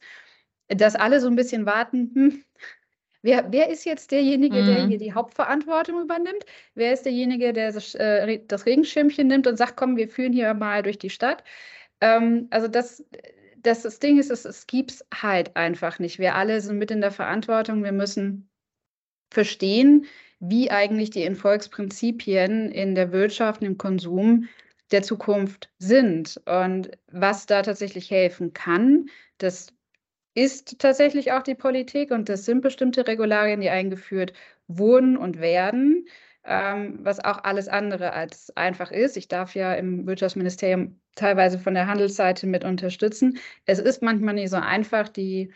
dass 0.70 0.96
alle 0.96 1.20
so 1.20 1.27
ein 1.27 1.36
bisschen 1.36 1.65
warten, 1.65 2.12
hm, 2.13 2.44
wer, 3.22 3.51
wer 3.51 3.70
ist 3.70 3.86
jetzt 3.86 4.12
derjenige, 4.12 4.62
mhm. 4.62 4.65
der 4.68 4.88
hier 4.88 4.98
die 4.98 5.13
Hauptverantwortung 5.13 6.01
übernimmt? 6.01 6.46
Wer 6.75 6.94
ist 6.94 7.03
derjenige, 7.03 7.51
der 7.51 7.72
das, 7.72 7.96
äh, 7.96 8.39
das 8.48 8.65
Regenschirmchen 8.65 9.27
nimmt 9.27 9.48
und 9.48 9.58
sagt, 9.58 9.75
komm, 9.75 9.98
wir 9.98 10.08
führen 10.08 10.34
hier 10.34 10.53
mal 10.53 10.84
durch 10.84 11.00
die 11.00 11.10
Stadt? 11.10 11.44
Ähm, 12.03 12.48
also 12.50 12.67
das, 12.67 13.03
das, 13.57 13.83
das 13.83 14.00
Ding 14.00 14.19
ist, 14.19 14.29
es, 14.29 14.43
es 14.43 14.67
gibt 14.67 14.91
es 14.91 15.05
halt 15.13 15.55
einfach 15.55 16.00
nicht. 16.00 16.19
Wir 16.19 16.36
alle 16.36 16.60
sind 16.60 16.77
mit 16.77 16.91
in 16.91 17.00
der 17.00 17.12
Verantwortung. 17.12 17.83
Wir 17.83 17.93
müssen 17.93 18.50
verstehen, 19.31 20.05
wie 20.39 20.69
eigentlich 20.69 21.12
die 21.12 21.24
Erfolgsprinzipien 21.24 22.69
in 22.69 22.93
der 22.93 23.13
Wirtschaft 23.13 23.63
im 23.63 23.77
Konsum 23.77 24.50
der 24.91 25.01
Zukunft 25.01 25.72
sind 25.79 26.41
und 26.45 26.91
was 27.07 27.45
da 27.45 27.62
tatsächlich 27.62 28.12
helfen 28.12 28.51
kann. 28.51 29.05
Das 29.38 29.67
ist 30.33 30.77
tatsächlich 30.79 31.31
auch 31.31 31.41
die 31.41 31.55
Politik 31.55 32.12
und 32.12 32.27
das 32.27 32.43
sind 32.43 32.62
bestimmte 32.62 33.07
Regularien, 33.07 33.62
die 33.62 33.69
eingeführt 33.69 34.33
wurden 34.67 35.15
und 35.15 35.39
werden 35.39 36.05
ähm, 36.45 37.00
was 37.03 37.23
auch 37.23 37.43
alles 37.43 37.67
andere 37.67 38.13
als 38.13 38.55
einfach 38.57 38.91
ist. 38.91 39.17
Ich 39.17 39.27
darf 39.27 39.55
ja 39.55 39.73
im 39.73 40.05
Wirtschaftsministerium 40.05 41.00
teilweise 41.15 41.59
von 41.59 41.73
der 41.73 41.88
Handelsseite 41.88 42.47
mit 42.47 42.63
unterstützen. 42.63 43.38
Es 43.65 43.79
ist 43.79 44.01
manchmal 44.01 44.33
nicht 44.33 44.50
so 44.50 44.57
einfach, 44.57 45.07
die, 45.09 45.53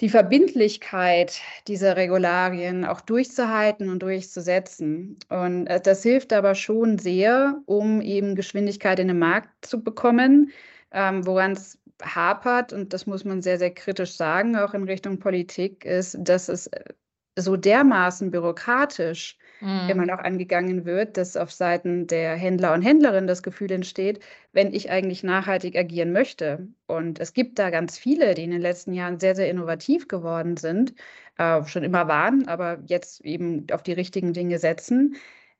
die 0.00 0.08
Verbindlichkeit 0.08 1.40
dieser 1.68 1.96
Regularien 1.96 2.84
auch 2.84 3.00
durchzuhalten 3.00 3.90
und 3.90 4.02
durchzusetzen. 4.02 5.18
Und 5.28 5.66
äh, 5.66 5.80
das 5.80 6.02
hilft 6.02 6.32
aber 6.32 6.54
schon 6.54 6.98
sehr, 6.98 7.60
um 7.66 8.00
eben 8.00 8.34
Geschwindigkeit 8.34 8.98
in 8.98 9.08
den 9.08 9.18
Markt 9.18 9.66
zu 9.66 9.82
bekommen, 9.82 10.50
ähm, 10.92 11.26
woran 11.26 11.52
es 11.52 11.78
hapert, 12.02 12.72
und 12.72 12.92
das 12.92 13.06
muss 13.06 13.24
man 13.24 13.40
sehr, 13.42 13.58
sehr 13.58 13.72
kritisch 13.72 14.16
sagen, 14.16 14.56
auch 14.56 14.74
in 14.74 14.84
Richtung 14.84 15.18
Politik, 15.18 15.84
ist, 15.84 16.16
dass 16.20 16.48
es 16.48 16.68
so 17.36 17.56
dermaßen 17.56 18.30
bürokratisch 18.30 19.38
mhm. 19.60 19.88
immer 19.88 20.06
noch 20.06 20.18
angegangen 20.18 20.84
wird, 20.84 21.16
dass 21.16 21.36
auf 21.36 21.52
Seiten 21.52 22.06
der 22.06 22.34
Händler 22.36 22.72
und 22.74 22.82
Händlerinnen 22.82 23.26
das 23.26 23.42
Gefühl 23.42 23.70
entsteht, 23.72 24.20
wenn 24.52 24.72
ich 24.72 24.90
eigentlich 24.90 25.22
nachhaltig 25.22 25.76
agieren 25.76 26.12
möchte. 26.12 26.68
Und 26.86 27.20
es 27.20 27.32
gibt 27.32 27.58
da 27.58 27.70
ganz 27.70 27.98
viele, 27.98 28.34
die 28.34 28.44
in 28.44 28.50
den 28.50 28.60
letzten 28.60 28.92
Jahren 28.92 29.18
sehr, 29.18 29.34
sehr 29.34 29.50
innovativ 29.50 30.08
geworden 30.08 30.56
sind, 30.56 30.94
äh, 31.38 31.64
schon 31.64 31.84
immer 31.84 32.08
waren, 32.08 32.48
aber 32.48 32.78
jetzt 32.86 33.24
eben 33.24 33.66
auf 33.72 33.82
die 33.82 33.92
richtigen 33.92 34.32
Dinge 34.32 34.58
setzen. 34.58 35.16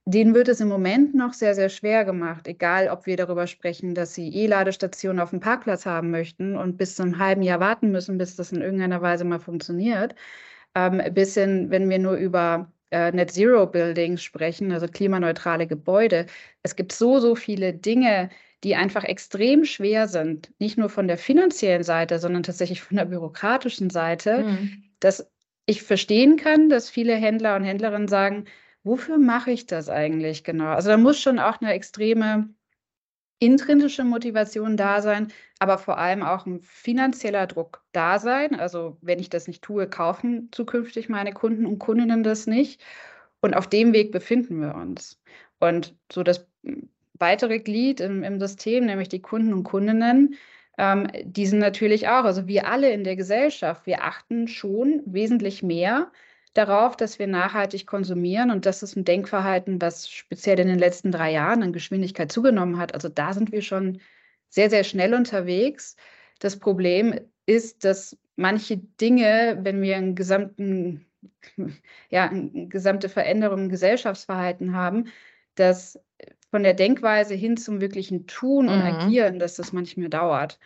Denen 0.06 0.34
wird 0.34 0.48
es 0.48 0.60
im 0.60 0.68
Moment 0.68 1.14
noch 1.14 1.32
sehr, 1.32 1.54
sehr 1.54 1.70
schwer 1.70 2.04
gemacht, 2.04 2.46
egal 2.46 2.88
ob 2.88 3.06
wir 3.06 3.16
darüber 3.16 3.46
sprechen, 3.46 3.94
dass 3.94 4.14
sie 4.14 4.28
E-Ladestationen 4.28 5.18
auf 5.18 5.30
dem 5.30 5.40
Parkplatz 5.40 5.86
haben 5.86 6.10
möchten 6.10 6.56
und 6.56 6.76
bis 6.76 6.96
zu 6.96 7.02
einem 7.02 7.18
halben 7.18 7.42
Jahr 7.42 7.58
warten 7.60 7.90
müssen, 7.90 8.18
bis 8.18 8.36
das 8.36 8.52
in 8.52 8.60
irgendeiner 8.60 9.00
Weise 9.00 9.24
mal 9.24 9.40
funktioniert 9.40 10.14
ähm, 10.74 11.02
bis 11.12 11.34
hin, 11.34 11.70
wenn 11.70 11.88
wir 11.88 11.98
nur 11.98 12.14
über 12.16 12.70
äh, 12.94 13.10
Net 13.12 13.32
Zero 13.32 13.66
Buildings 13.66 14.22
sprechen, 14.22 14.72
also 14.72 14.86
klimaneutrale 14.86 15.66
Gebäude. 15.66 16.26
Es 16.62 16.76
gibt 16.76 16.92
so, 16.92 17.18
so 17.18 17.34
viele 17.34 17.74
Dinge, 17.74 18.30
die 18.62 18.76
einfach 18.76 19.04
extrem 19.04 19.64
schwer 19.64 20.06
sind, 20.08 20.52
nicht 20.58 20.78
nur 20.78 20.88
von 20.88 21.08
der 21.08 21.18
finanziellen 21.18 21.82
Seite, 21.82 22.18
sondern 22.18 22.44
tatsächlich 22.44 22.80
von 22.80 22.96
der 22.96 23.04
bürokratischen 23.06 23.90
Seite, 23.90 24.44
mhm. 24.44 24.84
dass 25.00 25.30
ich 25.66 25.82
verstehen 25.82 26.36
kann, 26.36 26.68
dass 26.68 26.88
viele 26.88 27.14
Händler 27.14 27.56
und 27.56 27.64
Händlerinnen 27.64 28.08
sagen, 28.08 28.44
wofür 28.84 29.18
mache 29.18 29.50
ich 29.50 29.66
das 29.66 29.88
eigentlich 29.88 30.44
genau? 30.44 30.66
Also 30.66 30.90
da 30.90 30.96
muss 30.96 31.20
schon 31.20 31.38
auch 31.38 31.60
eine 31.60 31.72
extreme 31.72 32.48
intrinsische 33.38 34.04
Motivation 34.04 34.76
da 34.76 35.02
sein, 35.02 35.32
aber 35.58 35.78
vor 35.78 35.98
allem 35.98 36.22
auch 36.22 36.46
ein 36.46 36.60
finanzieller 36.60 37.46
Druck 37.46 37.82
da 37.92 38.18
sein. 38.18 38.58
Also 38.58 38.96
wenn 39.00 39.18
ich 39.18 39.30
das 39.30 39.46
nicht 39.46 39.62
tue, 39.62 39.88
kaufen 39.88 40.48
zukünftig 40.52 41.08
meine 41.08 41.32
Kunden 41.32 41.66
und 41.66 41.78
Kundinnen 41.78 42.22
das 42.22 42.46
nicht. 42.46 42.82
Und 43.40 43.54
auf 43.54 43.68
dem 43.68 43.92
Weg 43.92 44.12
befinden 44.12 44.60
wir 44.60 44.74
uns. 44.74 45.20
Und 45.60 45.94
so 46.10 46.22
das 46.22 46.46
weitere 47.14 47.58
Glied 47.58 48.00
im, 48.00 48.22
im 48.22 48.40
System, 48.40 48.86
nämlich 48.86 49.08
die 49.08 49.22
Kunden 49.22 49.52
und 49.52 49.64
Kundinnen, 49.64 50.36
ähm, 50.78 51.08
die 51.24 51.46
sind 51.46 51.58
natürlich 51.58 52.08
auch, 52.08 52.24
also 52.24 52.46
wir 52.46 52.66
alle 52.66 52.90
in 52.90 53.04
der 53.04 53.16
Gesellschaft, 53.16 53.86
wir 53.86 54.02
achten 54.02 54.48
schon 54.48 55.02
wesentlich 55.06 55.62
mehr 55.62 56.10
darauf, 56.54 56.96
dass 56.96 57.18
wir 57.18 57.26
nachhaltig 57.26 57.86
konsumieren. 57.86 58.50
Und 58.50 58.64
das 58.64 58.82
ist 58.82 58.96
ein 58.96 59.04
Denkverhalten, 59.04 59.80
was 59.80 60.08
speziell 60.08 60.58
in 60.60 60.68
den 60.68 60.78
letzten 60.78 61.12
drei 61.12 61.32
Jahren 61.32 61.62
an 61.62 61.72
Geschwindigkeit 61.72 62.32
zugenommen 62.32 62.78
hat. 62.78 62.94
Also 62.94 63.08
da 63.08 63.32
sind 63.32 63.52
wir 63.52 63.62
schon 63.62 64.00
sehr, 64.48 64.70
sehr 64.70 64.84
schnell 64.84 65.14
unterwegs. 65.14 65.96
Das 66.38 66.58
Problem 66.58 67.18
ist, 67.46 67.84
dass 67.84 68.16
manche 68.36 68.78
Dinge, 68.78 69.58
wenn 69.62 69.82
wir 69.82 69.96
einen 69.96 70.14
gesamten, 70.14 71.06
ja, 72.10 72.28
eine 72.30 72.68
gesamte 72.68 73.08
Veränderung 73.08 73.64
im 73.64 73.68
Gesellschaftsverhalten 73.68 74.74
haben, 74.74 75.08
dass 75.56 75.98
von 76.50 76.62
der 76.62 76.74
Denkweise 76.74 77.34
hin 77.34 77.56
zum 77.56 77.80
wirklichen 77.80 78.28
Tun 78.28 78.68
und 78.68 78.78
mhm. 78.78 78.82
Agieren, 78.84 79.38
dass 79.40 79.56
das 79.56 79.72
manchmal 79.72 80.08
dauert. 80.08 80.60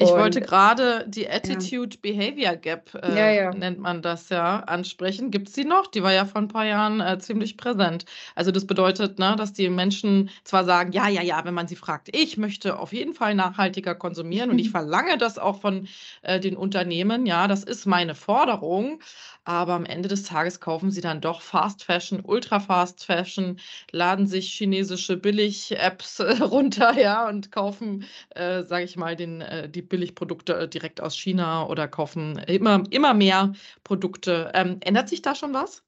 Ich 0.00 0.10
wollte 0.10 0.40
gerade 0.40 1.04
die 1.08 1.28
Attitude-Behavior 1.28 2.56
Gap, 2.56 2.94
äh, 2.94 3.16
ja, 3.16 3.30
ja. 3.30 3.54
nennt 3.54 3.78
man 3.78 4.02
das 4.02 4.28
ja, 4.28 4.60
ansprechen. 4.60 5.30
Gibt 5.30 5.48
es 5.48 5.54
die 5.54 5.64
noch? 5.64 5.86
Die 5.86 6.02
war 6.02 6.12
ja 6.12 6.24
vor 6.24 6.40
ein 6.40 6.48
paar 6.48 6.64
Jahren 6.64 7.00
äh, 7.00 7.18
ziemlich 7.18 7.56
präsent. 7.56 8.04
Also 8.34 8.50
das 8.50 8.66
bedeutet, 8.66 9.18
ne, 9.18 9.36
dass 9.36 9.52
die 9.52 9.68
Menschen 9.68 10.30
zwar 10.44 10.64
sagen, 10.64 10.92
ja, 10.92 11.08
ja, 11.08 11.22
ja, 11.22 11.44
wenn 11.44 11.54
man 11.54 11.68
sie 11.68 11.76
fragt, 11.76 12.14
ich 12.16 12.36
möchte 12.36 12.78
auf 12.78 12.92
jeden 12.92 13.14
Fall 13.14 13.34
nachhaltiger 13.34 13.94
konsumieren 13.94 14.50
und 14.50 14.58
ich 14.58 14.70
verlange 14.80 15.18
das 15.18 15.38
auch 15.38 15.60
von 15.60 15.88
äh, 16.22 16.40
den 16.40 16.56
Unternehmen, 16.56 17.26
ja, 17.26 17.48
das 17.48 17.64
ist 17.64 17.86
meine 17.86 18.14
Forderung, 18.14 19.00
aber 19.44 19.72
am 19.72 19.84
Ende 19.84 20.08
des 20.08 20.22
Tages 20.22 20.60
kaufen 20.60 20.90
sie 20.90 21.00
dann 21.00 21.20
doch 21.20 21.40
Fast 21.42 21.84
Fashion, 21.84 22.20
Ultra 22.22 22.60
Fast 22.60 23.04
Fashion, 23.04 23.58
laden 23.90 24.26
sich 24.26 24.52
chinesische 24.52 25.16
Billig-Apps 25.16 26.20
äh, 26.20 26.36
runter, 26.42 26.98
ja, 26.98 27.28
und 27.28 27.50
kaufen, 27.50 28.04
äh, 28.30 28.64
sage 28.64 28.84
ich 28.84 28.96
mal, 28.96 29.16
den, 29.16 29.40
äh, 29.40 29.68
die 29.68 29.82
Billigprodukte 29.90 30.54
äh, 30.54 30.68
direkt 30.68 31.02
aus 31.02 31.14
China 31.14 31.66
oder 31.66 31.86
kaufen 31.88 32.38
immer, 32.46 32.84
immer 32.90 33.12
mehr 33.12 33.52
Produkte. 33.84 34.50
Ähm, 34.54 34.78
ändert 34.80 35.10
sich 35.10 35.20
da 35.20 35.34
schon 35.34 35.52
was? 35.52 35.84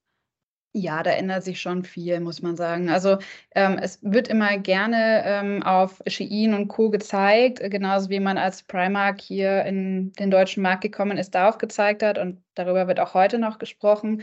Ja, 0.74 1.02
da 1.02 1.10
ändert 1.10 1.44
sich 1.44 1.60
schon 1.60 1.84
viel, 1.84 2.20
muss 2.20 2.40
man 2.40 2.56
sagen. 2.56 2.88
Also 2.88 3.18
ähm, 3.54 3.78
es 3.78 3.98
wird 4.02 4.28
immer 4.28 4.56
gerne 4.56 5.22
ähm, 5.26 5.62
auf 5.62 6.00
Shein 6.06 6.54
und 6.54 6.68
Co. 6.68 6.88
gezeigt, 6.88 7.60
genauso 7.70 8.08
wie 8.08 8.20
man 8.20 8.38
als 8.38 8.62
Primark 8.62 9.20
hier 9.20 9.64
in 9.66 10.12
den 10.12 10.30
deutschen 10.30 10.62
Markt 10.62 10.80
gekommen 10.82 11.18
ist, 11.18 11.34
darauf 11.34 11.58
gezeigt 11.58 12.02
hat 12.02 12.16
und 12.16 12.42
darüber 12.54 12.88
wird 12.88 13.00
auch 13.00 13.12
heute 13.12 13.38
noch 13.38 13.58
gesprochen. 13.58 14.22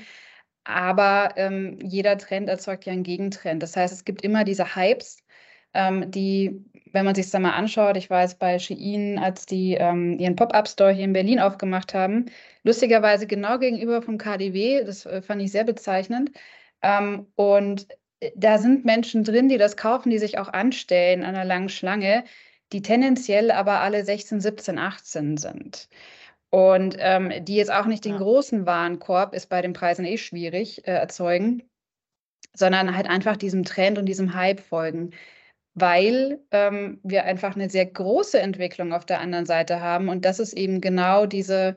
Aber 0.64 1.34
ähm, 1.38 1.78
jeder 1.84 2.18
Trend 2.18 2.50
erzeugt 2.50 2.86
ja 2.86 2.94
einen 2.94 3.04
Gegentrend. 3.04 3.62
Das 3.64 3.76
heißt, 3.76 3.94
es 3.94 4.06
gibt 4.06 4.24
immer 4.24 4.44
diese 4.44 4.76
Hypes, 4.76 5.18
ähm, 5.74 6.10
die, 6.12 6.66
wenn 6.92 7.06
man 7.06 7.16
sich 7.16 7.30
das 7.30 7.40
mal 7.40 7.52
anschaut, 7.52 7.98
ich 7.98 8.10
weiß 8.10 8.36
bei 8.36 8.60
Shein, 8.60 9.20
als 9.20 9.46
die 9.46 9.74
ähm, 9.74 10.18
ihren 10.20 10.36
Pop-Up-Store 10.36 10.92
hier 10.92 11.06
in 11.06 11.14
Berlin 11.14 11.40
aufgemacht 11.40 11.94
haben, 11.94 12.26
lustigerweise 12.64 13.28
genau 13.28 13.58
gegenüber 13.60 14.02
vom 14.02 14.18
KDW, 14.18 14.84
das 14.84 15.06
äh, 15.06 15.22
fand 15.22 15.42
ich 15.42 15.52
sehr 15.52 15.64
bezeichnend. 15.64 16.32
Ähm, 16.82 17.28
und 17.36 17.88
äh, 18.20 18.32
da 18.36 18.58
sind 18.58 18.86
Menschen 18.86 19.24
drin, 19.24 19.50
die 19.50 19.58
das 19.58 19.78
kaufen, 19.78 20.10
die 20.10 20.20
sich 20.20 20.38
auch 20.38 20.50
anstellen 20.50 21.24
an 21.24 21.36
einer 21.36 21.46
langen 21.46 21.70
Schlange, 21.70 22.24
die 22.72 22.82
tendenziell 22.82 23.52
aber 23.52 23.82
alle 23.82 24.04
16, 24.04 24.42
17, 24.42 24.78
18 24.78 25.38
sind. 25.38 25.90
Und 26.52 26.96
ähm, 27.00 27.32
die 27.46 27.56
jetzt 27.56 27.72
auch 27.72 27.86
nicht 27.86 28.06
den 28.06 28.14
ja. 28.14 28.18
großen 28.18 28.66
Warenkorb, 28.66 29.36
ist 29.36 29.50
bei 29.50 29.62
den 29.62 29.74
Preisen 29.74 30.06
eh 30.06 30.18
schwierig, 30.18 30.88
äh, 30.88 30.92
erzeugen, 30.92 31.64
sondern 32.54 32.96
halt 32.96 33.08
einfach 33.08 33.38
diesem 33.38 33.64
Trend 33.64 34.00
und 34.00 34.06
diesem 34.06 34.34
Hype 34.34 34.60
folgen 34.60 35.12
weil 35.74 36.42
ähm, 36.52 37.00
wir 37.04 37.26
einfach 37.26 37.56
eine 37.56 37.70
sehr 37.70 37.86
große 37.86 38.40
Entwicklung 38.40 38.94
auf 38.94 39.06
der 39.06 39.22
anderen 39.22 39.46
Seite 39.46 39.82
haben. 39.82 40.10
Und 40.10 40.26
das 40.26 40.40
ist 40.40 40.54
eben 40.54 40.82
genau 40.82 41.26
diese, 41.26 41.76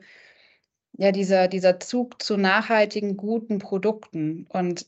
ja, 0.97 1.11
dieser, 1.11 1.47
dieser 1.47 1.79
Zug 1.79 2.21
zu 2.21 2.37
nachhaltigen, 2.37 3.17
guten 3.17 3.59
Produkten. 3.59 4.47
Und 4.49 4.87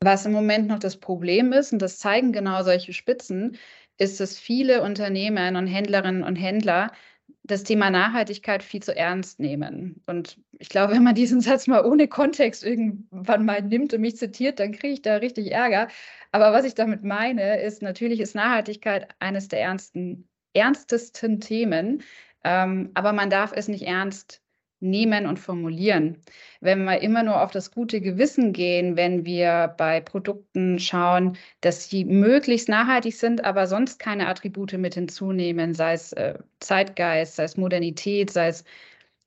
was 0.00 0.26
im 0.26 0.32
Moment 0.32 0.68
noch 0.68 0.78
das 0.80 0.96
Problem 0.98 1.52
ist, 1.52 1.72
und 1.72 1.80
das 1.80 1.98
zeigen 1.98 2.32
genau 2.32 2.62
solche 2.64 2.92
Spitzen, 2.92 3.56
ist, 3.98 4.20
dass 4.20 4.38
viele 4.38 4.82
Unternehmen 4.82 5.56
und 5.56 5.66
Händlerinnen 5.66 6.24
und 6.24 6.36
Händler 6.36 6.92
das 7.52 7.62
Thema 7.62 7.90
Nachhaltigkeit 7.90 8.62
viel 8.62 8.82
zu 8.82 8.96
ernst 8.96 9.38
nehmen. 9.38 10.02
Und 10.06 10.38
ich 10.58 10.68
glaube, 10.68 10.94
wenn 10.94 11.02
man 11.04 11.14
diesen 11.14 11.40
Satz 11.40 11.66
mal 11.66 11.84
ohne 11.84 12.08
Kontext 12.08 12.64
irgendwann 12.64 13.44
mal 13.44 13.62
nimmt 13.62 13.94
und 13.94 14.00
mich 14.00 14.16
zitiert, 14.16 14.58
dann 14.58 14.72
kriege 14.72 14.94
ich 14.94 15.02
da 15.02 15.16
richtig 15.16 15.52
Ärger. 15.52 15.88
Aber 16.32 16.52
was 16.52 16.64
ich 16.64 16.74
damit 16.74 17.04
meine, 17.04 17.60
ist, 17.60 17.82
natürlich 17.82 18.20
ist 18.20 18.34
Nachhaltigkeit 18.34 19.08
eines 19.20 19.48
der 19.48 19.60
ernsten, 19.60 20.28
ernstesten 20.54 21.40
Themen. 21.40 22.02
Ähm, 22.44 22.90
aber 22.94 23.12
man 23.12 23.30
darf 23.30 23.52
es 23.54 23.68
nicht 23.68 23.86
ernst 23.86 24.41
nehmen 24.82 25.26
und 25.26 25.38
formulieren. 25.38 26.18
Wenn 26.60 26.84
wir 26.84 27.00
immer 27.00 27.22
nur 27.22 27.40
auf 27.42 27.50
das 27.50 27.70
gute 27.70 28.00
Gewissen 28.00 28.52
gehen, 28.52 28.96
wenn 28.96 29.24
wir 29.24 29.74
bei 29.78 30.00
Produkten 30.00 30.78
schauen, 30.78 31.36
dass 31.60 31.88
sie 31.88 32.04
möglichst 32.04 32.68
nachhaltig 32.68 33.16
sind, 33.16 33.44
aber 33.44 33.66
sonst 33.66 33.98
keine 33.98 34.28
Attribute 34.28 34.72
mit 34.74 34.94
hinzunehmen, 34.94 35.74
sei 35.74 35.94
es 35.94 36.12
äh, 36.12 36.34
Zeitgeist, 36.60 37.36
sei 37.36 37.44
es 37.44 37.56
Modernität, 37.56 38.30
sei 38.30 38.48
es 38.48 38.64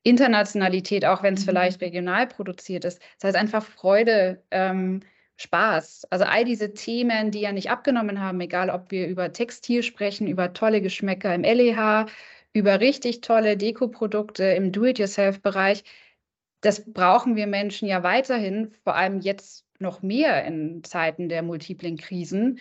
Internationalität, 0.04 1.06
auch 1.06 1.24
wenn 1.24 1.34
es 1.34 1.42
mhm. 1.42 1.50
vielleicht 1.50 1.82
regional 1.82 2.28
produziert 2.28 2.86
ist, 2.86 3.02
sei 3.18 3.30
es 3.30 3.36
einfach 3.36 3.66
Freude, 3.66 4.44
ähm, 4.52 5.02
Spaß. 5.38 6.08
Also 6.12 6.26
all 6.26 6.46
diese 6.46 6.74
Themen, 6.74 7.32
die 7.32 7.42
ja 7.42 7.52
nicht 7.52 7.70
abgenommen 7.70 8.22
haben, 8.22 8.40
egal 8.40 8.70
ob 8.70 8.92
wir 8.92 9.08
über 9.08 9.34
Textil 9.34 9.84
sprechen, 9.84 10.28
über 10.28 10.54
tolle 10.54 10.82
Geschmäcker 10.82 11.34
im 11.36 11.44
LEH, 11.44 12.06
über 12.56 12.80
richtig 12.80 13.22
tolle 13.22 13.58
Dekoprodukte 13.58 14.46
im 14.46 14.72
Do-it-yourself-Bereich. 14.72 15.84
Das 16.62 16.92
brauchen 16.92 17.36
wir 17.36 17.48
Menschen 17.48 17.88
ja 17.88 18.02
weiterhin, 18.02 18.74
vor 18.84 18.96
allem 18.96 19.20
jetzt 19.20 19.66
noch 19.80 20.02
mehr 20.02 20.46
in 20.46 20.84
Zeiten 20.84 21.28
der 21.28 21.44
multiplen 21.44 21.98
Krisen. 21.98 22.60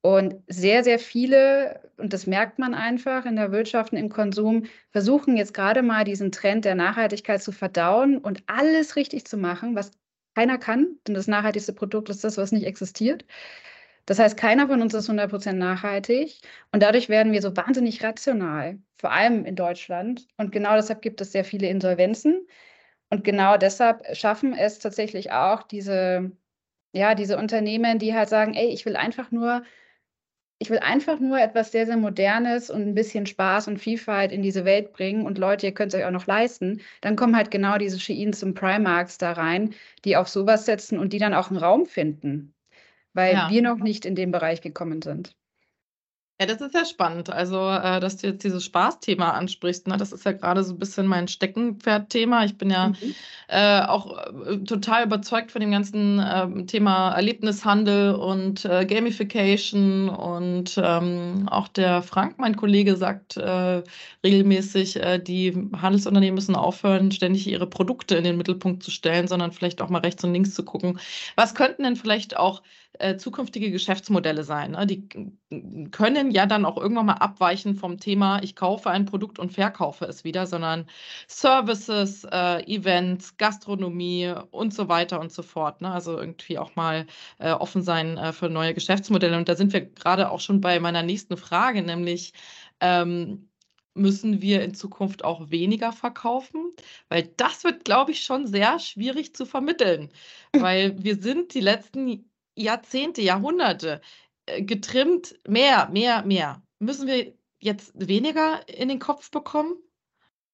Und 0.00 0.36
sehr, 0.46 0.84
sehr 0.84 0.98
viele, 1.00 1.80
und 1.96 2.12
das 2.12 2.26
merkt 2.26 2.58
man 2.60 2.72
einfach 2.74 3.26
in 3.26 3.36
der 3.36 3.52
Wirtschaft 3.52 3.92
und 3.92 3.98
im 3.98 4.08
Konsum, 4.10 4.66
versuchen 4.90 5.36
jetzt 5.36 5.54
gerade 5.54 5.82
mal 5.82 6.04
diesen 6.04 6.30
Trend 6.32 6.64
der 6.64 6.76
Nachhaltigkeit 6.76 7.42
zu 7.42 7.50
verdauen 7.52 8.18
und 8.18 8.44
alles 8.46 8.94
richtig 8.96 9.26
zu 9.26 9.36
machen, 9.36 9.74
was 9.74 9.90
keiner 10.36 10.58
kann, 10.58 10.98
denn 11.06 11.14
das 11.14 11.26
nachhaltigste 11.28 11.72
Produkt 11.72 12.10
ist 12.10 12.24
das, 12.24 12.36
was 12.36 12.52
nicht 12.52 12.64
existiert. 12.66 13.24
Das 14.06 14.18
heißt, 14.18 14.36
keiner 14.36 14.66
von 14.68 14.82
uns 14.82 14.94
ist 14.94 15.08
100% 15.08 15.52
nachhaltig 15.54 16.40
und 16.72 16.82
dadurch 16.82 17.08
werden 17.08 17.32
wir 17.32 17.40
so 17.42 17.56
wahnsinnig 17.56 18.02
rational, 18.02 18.78
vor 18.96 19.12
allem 19.12 19.44
in 19.44 19.54
Deutschland. 19.56 20.26
Und 20.36 20.50
genau 20.52 20.74
deshalb 20.74 21.02
gibt 21.02 21.20
es 21.20 21.32
sehr 21.32 21.44
viele 21.44 21.68
Insolvenzen. 21.68 22.46
Und 23.10 23.24
genau 23.24 23.56
deshalb 23.58 24.04
schaffen 24.16 24.54
es 24.54 24.78
tatsächlich 24.80 25.32
auch 25.32 25.62
diese, 25.64 26.32
ja, 26.94 27.14
diese 27.14 27.38
Unternehmen, 27.38 27.98
die 27.98 28.14
halt 28.14 28.28
sagen, 28.28 28.54
ey, 28.54 28.68
ich 28.68 28.86
will 28.86 28.96
einfach 28.96 29.30
nur, 29.30 29.64
ich 30.58 30.70
will 30.70 30.78
einfach 30.78 31.20
nur 31.20 31.40
etwas 31.40 31.72
sehr, 31.72 31.86
sehr 31.86 31.96
Modernes 31.96 32.70
und 32.70 32.82
ein 32.82 32.94
bisschen 32.94 33.26
Spaß 33.26 33.68
und 33.68 33.78
Vielfalt 33.78 34.32
in 34.32 34.42
diese 34.42 34.64
Welt 34.64 34.92
bringen 34.92 35.26
und 35.26 35.38
Leute, 35.38 35.66
ihr 35.66 35.74
könnt 35.74 35.92
es 35.94 36.00
euch 36.00 36.06
auch 36.06 36.10
noch 36.12 36.26
leisten, 36.26 36.80
dann 37.02 37.16
kommen 37.16 37.36
halt 37.36 37.50
genau 37.50 37.78
diese 37.78 38.00
Sheins 38.00 38.42
und 38.42 38.54
Primarks 38.54 39.18
da 39.18 39.32
rein, 39.32 39.74
die 40.04 40.16
auf 40.16 40.28
sowas 40.28 40.66
setzen 40.66 40.98
und 40.98 41.12
die 41.12 41.18
dann 41.18 41.34
auch 41.34 41.50
einen 41.50 41.58
Raum 41.58 41.86
finden 41.86 42.51
weil 43.14 43.34
ja. 43.34 43.50
wir 43.50 43.62
noch 43.62 43.78
nicht 43.78 44.04
in 44.04 44.14
den 44.14 44.30
Bereich 44.32 44.60
gekommen 44.60 45.02
sind. 45.02 45.34
Ja, 46.42 46.46
das 46.46 46.60
ist 46.60 46.74
ja 46.74 46.84
spannend. 46.84 47.30
Also, 47.30 47.68
äh, 47.70 48.00
dass 48.00 48.16
du 48.16 48.26
jetzt 48.26 48.42
dieses 48.42 48.64
Spaßthema 48.64 49.30
ansprichst, 49.30 49.86
ne? 49.86 49.96
das 49.96 50.10
ist 50.10 50.24
ja 50.24 50.32
gerade 50.32 50.64
so 50.64 50.72
ein 50.72 50.78
bisschen 50.80 51.06
mein 51.06 51.28
Steckenpferd-Thema. 51.28 52.44
Ich 52.44 52.58
bin 52.58 52.68
ja 52.68 52.88
mhm. 52.88 52.96
äh, 53.46 53.82
auch 53.82 54.18
äh, 54.18 54.58
total 54.64 55.04
überzeugt 55.04 55.52
von 55.52 55.60
dem 55.60 55.70
ganzen 55.70 56.18
äh, 56.18 56.64
Thema 56.66 57.12
Erlebnishandel 57.12 58.16
und 58.16 58.64
äh, 58.64 58.84
Gamification. 58.86 60.08
Und 60.08 60.80
ähm, 60.82 61.48
auch 61.48 61.68
der 61.68 62.02
Frank, 62.02 62.40
mein 62.40 62.56
Kollege, 62.56 62.96
sagt 62.96 63.36
äh, 63.36 63.84
regelmäßig, 64.24 64.98
die 65.22 65.68
Handelsunternehmen 65.80 66.34
müssen 66.34 66.56
aufhören, 66.56 67.12
ständig 67.12 67.46
ihre 67.46 67.68
Produkte 67.68 68.16
in 68.16 68.24
den 68.24 68.36
Mittelpunkt 68.36 68.82
zu 68.82 68.90
stellen, 68.90 69.28
sondern 69.28 69.52
vielleicht 69.52 69.80
auch 69.80 69.90
mal 69.90 70.00
rechts 70.00 70.24
und 70.24 70.32
links 70.32 70.54
zu 70.54 70.64
gucken. 70.64 70.98
Was 71.36 71.54
könnten 71.54 71.84
denn 71.84 71.94
vielleicht 71.94 72.36
auch 72.36 72.62
äh, 73.02 73.16
zukünftige 73.16 73.70
Geschäftsmodelle 73.70 74.44
sein. 74.44 74.72
Ne? 74.72 74.86
Die 74.86 75.08
können 75.90 76.30
ja 76.30 76.46
dann 76.46 76.64
auch 76.64 76.76
irgendwann 76.76 77.06
mal 77.06 77.14
abweichen 77.14 77.74
vom 77.74 77.98
Thema, 77.98 78.42
ich 78.42 78.56
kaufe 78.56 78.90
ein 78.90 79.06
Produkt 79.06 79.38
und 79.38 79.52
verkaufe 79.52 80.04
es 80.04 80.24
wieder, 80.24 80.46
sondern 80.46 80.86
Services, 81.28 82.24
äh, 82.30 82.62
Events, 82.72 83.36
Gastronomie 83.36 84.32
und 84.50 84.72
so 84.72 84.88
weiter 84.88 85.20
und 85.20 85.32
so 85.32 85.42
fort. 85.42 85.80
Ne? 85.80 85.90
Also 85.90 86.16
irgendwie 86.18 86.58
auch 86.58 86.76
mal 86.76 87.06
äh, 87.38 87.50
offen 87.52 87.82
sein 87.82 88.16
äh, 88.18 88.32
für 88.32 88.48
neue 88.48 88.74
Geschäftsmodelle. 88.74 89.36
Und 89.36 89.48
da 89.48 89.56
sind 89.56 89.72
wir 89.72 89.80
gerade 89.82 90.30
auch 90.30 90.40
schon 90.40 90.60
bei 90.60 90.78
meiner 90.80 91.02
nächsten 91.02 91.36
Frage, 91.36 91.82
nämlich 91.82 92.32
ähm, 92.80 93.48
müssen 93.94 94.40
wir 94.40 94.62
in 94.62 94.74
Zukunft 94.74 95.24
auch 95.24 95.50
weniger 95.50 95.92
verkaufen? 95.92 96.70
Weil 97.08 97.24
das 97.36 97.64
wird, 97.64 97.84
glaube 97.84 98.12
ich, 98.12 98.22
schon 98.22 98.46
sehr 98.46 98.78
schwierig 98.78 99.34
zu 99.34 99.46
vermitteln, 99.46 100.10
weil 100.52 101.02
wir 101.02 101.16
sind 101.16 101.54
die 101.54 101.60
letzten 101.60 102.31
Jahrzehnte, 102.54 103.22
Jahrhunderte 103.22 104.00
äh, 104.46 104.62
getrimmt, 104.62 105.38
mehr, 105.46 105.88
mehr, 105.90 106.24
mehr. 106.24 106.62
Müssen 106.78 107.06
wir 107.06 107.32
jetzt 107.60 107.92
weniger 107.94 108.66
in 108.68 108.88
den 108.88 108.98
Kopf 108.98 109.30
bekommen? 109.30 109.74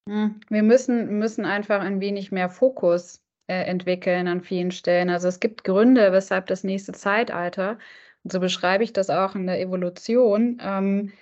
Hm, 0.08 0.40
wir 0.48 0.62
müssen, 0.62 1.18
müssen 1.18 1.44
einfach 1.44 1.80
ein 1.80 2.00
wenig 2.00 2.32
mehr 2.32 2.48
Fokus 2.48 3.22
äh, 3.46 3.62
entwickeln 3.64 4.28
an 4.28 4.42
vielen 4.42 4.70
Stellen. 4.70 5.10
Also 5.10 5.28
es 5.28 5.40
gibt 5.40 5.64
Gründe, 5.64 6.12
weshalb 6.12 6.46
das 6.46 6.64
nächste 6.64 6.92
Zeitalter, 6.92 7.78
und 8.24 8.32
so 8.32 8.40
beschreibe 8.40 8.84
ich 8.84 8.92
das 8.92 9.10
auch 9.10 9.34
in 9.34 9.46
der 9.46 9.60
Evolution, 9.60 10.58
ähm, 10.62 11.12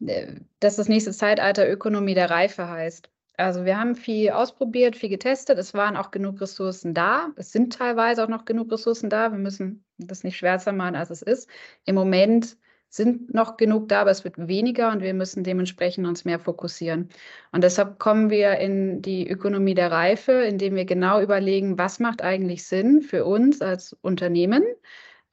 äh, 0.00 0.34
dass 0.60 0.76
das 0.76 0.88
nächste 0.88 1.12
Zeitalter 1.12 1.68
Ökonomie 1.68 2.14
der 2.14 2.30
Reife 2.30 2.68
heißt. 2.68 3.10
Also 3.36 3.64
wir 3.64 3.78
haben 3.78 3.96
viel 3.96 4.30
ausprobiert, 4.30 4.96
viel 4.96 5.08
getestet. 5.08 5.58
Es 5.58 5.74
waren 5.74 5.96
auch 5.96 6.10
genug 6.12 6.40
Ressourcen 6.40 6.94
da. 6.94 7.32
Es 7.36 7.50
sind 7.50 7.72
teilweise 7.72 8.22
auch 8.22 8.28
noch 8.28 8.44
genug 8.44 8.70
Ressourcen 8.70 9.10
da. 9.10 9.32
Wir 9.32 9.38
müssen 9.38 9.84
das 9.98 10.22
nicht 10.22 10.36
schwärzer 10.36 10.72
machen, 10.72 10.94
als 10.94 11.10
es 11.10 11.22
ist. 11.22 11.48
Im 11.84 11.96
Moment 11.96 12.56
sind 12.88 13.34
noch 13.34 13.56
genug 13.56 13.88
da, 13.88 14.02
aber 14.02 14.12
es 14.12 14.22
wird 14.22 14.36
weniger 14.38 14.92
und 14.92 15.02
wir 15.02 15.14
müssen 15.14 15.42
dementsprechend 15.42 16.06
uns 16.06 16.24
mehr 16.24 16.38
fokussieren. 16.38 17.08
Und 17.50 17.64
deshalb 17.64 17.98
kommen 17.98 18.30
wir 18.30 18.58
in 18.58 19.02
die 19.02 19.28
Ökonomie 19.28 19.74
der 19.74 19.90
Reife, 19.90 20.32
indem 20.32 20.76
wir 20.76 20.84
genau 20.84 21.20
überlegen, 21.20 21.76
was 21.76 21.98
macht 21.98 22.22
eigentlich 22.22 22.64
Sinn 22.64 23.02
für 23.02 23.24
uns 23.24 23.60
als 23.60 23.94
Unternehmen, 24.00 24.62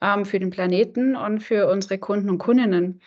ähm, 0.00 0.24
für 0.24 0.40
den 0.40 0.50
Planeten 0.50 1.14
und 1.14 1.38
für 1.40 1.68
unsere 1.70 1.98
Kunden 1.98 2.30
und 2.30 2.38
Kundinnen. 2.38 3.00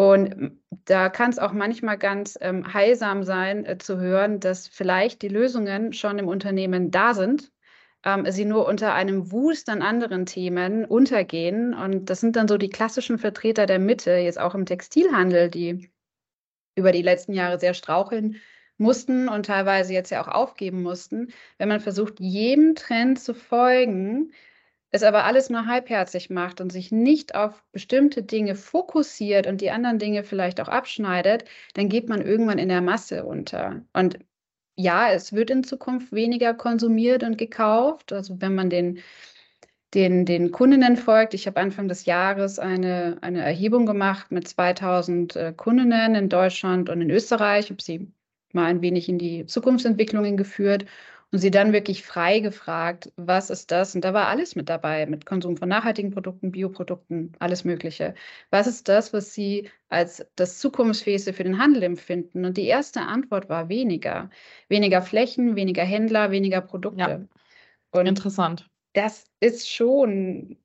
Und 0.00 0.58
da 0.86 1.10
kann 1.10 1.28
es 1.28 1.38
auch 1.38 1.52
manchmal 1.52 1.98
ganz 1.98 2.38
ähm, 2.40 2.72
heilsam 2.72 3.22
sein 3.22 3.66
äh, 3.66 3.76
zu 3.76 3.98
hören, 4.00 4.40
dass 4.40 4.66
vielleicht 4.66 5.20
die 5.20 5.28
Lösungen 5.28 5.92
schon 5.92 6.18
im 6.18 6.26
Unternehmen 6.26 6.90
da 6.90 7.12
sind, 7.12 7.52
ähm, 8.06 8.24
sie 8.30 8.46
nur 8.46 8.66
unter 8.66 8.94
einem 8.94 9.30
Wust 9.30 9.68
an 9.68 9.82
anderen 9.82 10.24
Themen 10.24 10.86
untergehen. 10.86 11.74
Und 11.74 12.08
das 12.08 12.20
sind 12.20 12.36
dann 12.36 12.48
so 12.48 12.56
die 12.56 12.70
klassischen 12.70 13.18
Vertreter 13.18 13.66
der 13.66 13.78
Mitte, 13.78 14.12
jetzt 14.12 14.40
auch 14.40 14.54
im 14.54 14.64
Textilhandel, 14.64 15.50
die 15.50 15.90
über 16.76 16.92
die 16.92 17.02
letzten 17.02 17.34
Jahre 17.34 17.60
sehr 17.60 17.74
straucheln 17.74 18.36
mussten 18.78 19.28
und 19.28 19.44
teilweise 19.44 19.92
jetzt 19.92 20.08
ja 20.08 20.22
auch 20.22 20.28
aufgeben 20.28 20.82
mussten. 20.82 21.30
Wenn 21.58 21.68
man 21.68 21.80
versucht, 21.80 22.20
jedem 22.20 22.74
Trend 22.74 23.20
zu 23.20 23.34
folgen, 23.34 24.32
es 24.90 25.02
aber 25.02 25.24
alles 25.24 25.50
nur 25.50 25.66
halbherzig 25.66 26.30
macht 26.30 26.60
und 26.60 26.70
sich 26.72 26.90
nicht 26.90 27.34
auf 27.34 27.62
bestimmte 27.72 28.22
Dinge 28.22 28.54
fokussiert 28.56 29.46
und 29.46 29.60
die 29.60 29.70
anderen 29.70 29.98
Dinge 29.98 30.24
vielleicht 30.24 30.60
auch 30.60 30.68
abschneidet, 30.68 31.44
dann 31.74 31.88
geht 31.88 32.08
man 32.08 32.20
irgendwann 32.22 32.58
in 32.58 32.68
der 32.68 32.80
Masse 32.80 33.24
unter. 33.24 33.82
Und 33.92 34.18
ja, 34.76 35.10
es 35.12 35.32
wird 35.32 35.50
in 35.50 35.64
Zukunft 35.64 36.12
weniger 36.12 36.54
konsumiert 36.54 37.22
und 37.22 37.38
gekauft. 37.38 38.12
Also 38.12 38.40
wenn 38.40 38.54
man 38.54 38.70
den, 38.70 39.00
den, 39.94 40.24
den 40.24 40.50
Kundinnen 40.52 40.96
folgt, 40.96 41.34
ich 41.34 41.46
habe 41.46 41.60
Anfang 41.60 41.88
des 41.88 42.04
Jahres 42.06 42.58
eine, 42.58 43.18
eine 43.20 43.42
Erhebung 43.42 43.86
gemacht 43.86 44.32
mit 44.32 44.48
2000 44.48 45.36
äh, 45.36 45.52
Kundinnen 45.56 46.14
in 46.14 46.28
Deutschland 46.28 46.88
und 46.90 47.00
in 47.00 47.10
Österreich, 47.10 47.66
ich 47.66 47.70
habe 47.70 47.82
sie 47.82 48.12
mal 48.52 48.66
ein 48.66 48.82
wenig 48.82 49.08
in 49.08 49.18
die 49.18 49.46
Zukunftsentwicklungen 49.46 50.36
geführt 50.36 50.86
und 51.32 51.38
sie 51.38 51.50
dann 51.50 51.72
wirklich 51.72 52.02
frei 52.04 52.40
gefragt, 52.40 53.12
was 53.16 53.50
ist 53.50 53.70
das? 53.70 53.94
Und 53.94 54.04
da 54.04 54.12
war 54.12 54.26
alles 54.26 54.56
mit 54.56 54.68
dabei, 54.68 55.06
mit 55.06 55.26
Konsum 55.26 55.56
von 55.56 55.68
nachhaltigen 55.68 56.10
Produkten, 56.10 56.50
Bioprodukten, 56.50 57.32
alles 57.38 57.64
Mögliche. 57.64 58.14
Was 58.50 58.66
ist 58.66 58.88
das, 58.88 59.12
was 59.12 59.32
sie 59.32 59.70
als 59.88 60.26
das 60.34 60.58
Zukunftsfähigste 60.58 61.32
für 61.32 61.44
den 61.44 61.58
Handel 61.58 61.84
empfinden? 61.84 62.44
Und 62.44 62.56
die 62.56 62.66
erste 62.66 63.02
Antwort 63.02 63.48
war 63.48 63.68
weniger. 63.68 64.28
Weniger 64.68 65.02
Flächen, 65.02 65.54
weniger 65.54 65.84
Händler, 65.84 66.32
weniger 66.32 66.60
Produkte. 66.60 66.98
Ja. 66.98 67.20
Und 67.92 68.06
Interessant. 68.06 68.68
Das 68.92 69.24
ist 69.38 69.70
schon, 69.70 70.56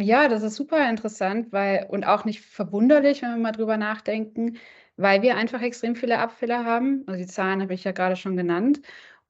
ja, 0.00 0.28
das 0.28 0.44
ist 0.44 0.54
super 0.54 0.88
interessant, 0.88 1.52
weil, 1.52 1.86
und 1.88 2.04
auch 2.04 2.24
nicht 2.24 2.40
verwunderlich, 2.40 3.22
wenn 3.22 3.30
wir 3.30 3.36
mal 3.42 3.52
drüber 3.52 3.76
nachdenken, 3.76 4.58
weil 4.96 5.22
wir 5.22 5.36
einfach 5.36 5.60
extrem 5.60 5.96
viele 5.96 6.18
Abfälle 6.18 6.64
haben. 6.64 7.02
Also 7.08 7.18
die 7.20 7.26
Zahlen 7.26 7.60
habe 7.62 7.74
ich 7.74 7.82
ja 7.82 7.90
gerade 7.90 8.14
schon 8.14 8.36
genannt 8.36 8.80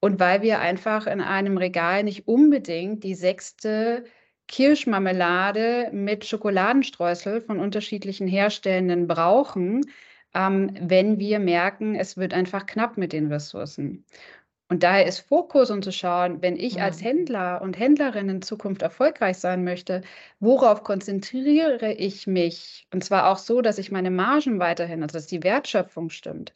und 0.05 0.21
weil 0.21 0.43
wir 0.43 0.61
einfach 0.61 1.07
in 1.07 1.23
einem 1.23 1.57
Regal 1.57 2.03
nicht 2.03 2.29
unbedingt 2.29 3.05
die 3.05 3.15
sechste 3.15 4.05
Kirschmarmelade 4.49 5.89
mit 5.93 6.27
Schokoladenstreusel 6.27 7.41
von 7.41 7.59
unterschiedlichen 7.59 8.29
Herstellenden 8.29 9.07
brauchen, 9.07 9.91
ähm, 10.35 10.77
wenn 10.79 11.19
wir 11.19 11.39
merken, 11.39 11.95
es 11.95 12.19
wird 12.19 12.35
einfach 12.35 12.67
knapp 12.67 12.99
mit 12.99 13.15
den 13.15 13.33
Ressourcen. 13.33 14.05
Und 14.69 14.83
daher 14.83 15.07
ist 15.07 15.21
Fokus, 15.21 15.71
um 15.71 15.81
zu 15.81 15.91
schauen, 15.91 16.43
wenn 16.43 16.57
ich 16.57 16.83
als 16.83 17.01
mhm. 17.01 17.05
Händler 17.07 17.63
und 17.63 17.79
Händlerin 17.79 18.29
in 18.29 18.43
Zukunft 18.43 18.83
erfolgreich 18.83 19.39
sein 19.39 19.65
möchte, 19.65 20.03
worauf 20.39 20.83
konzentriere 20.83 21.95
ich 21.95 22.27
mich? 22.27 22.87
Und 22.93 23.05
zwar 23.05 23.31
auch 23.31 23.39
so, 23.39 23.63
dass 23.63 23.79
ich 23.79 23.91
meine 23.91 24.11
Margen 24.11 24.61
weiterhin, 24.61 25.03
also 25.03 25.15
dass 25.17 25.27
die 25.29 25.43
Wertschöpfung 25.43 26.11
stimmt 26.11 26.53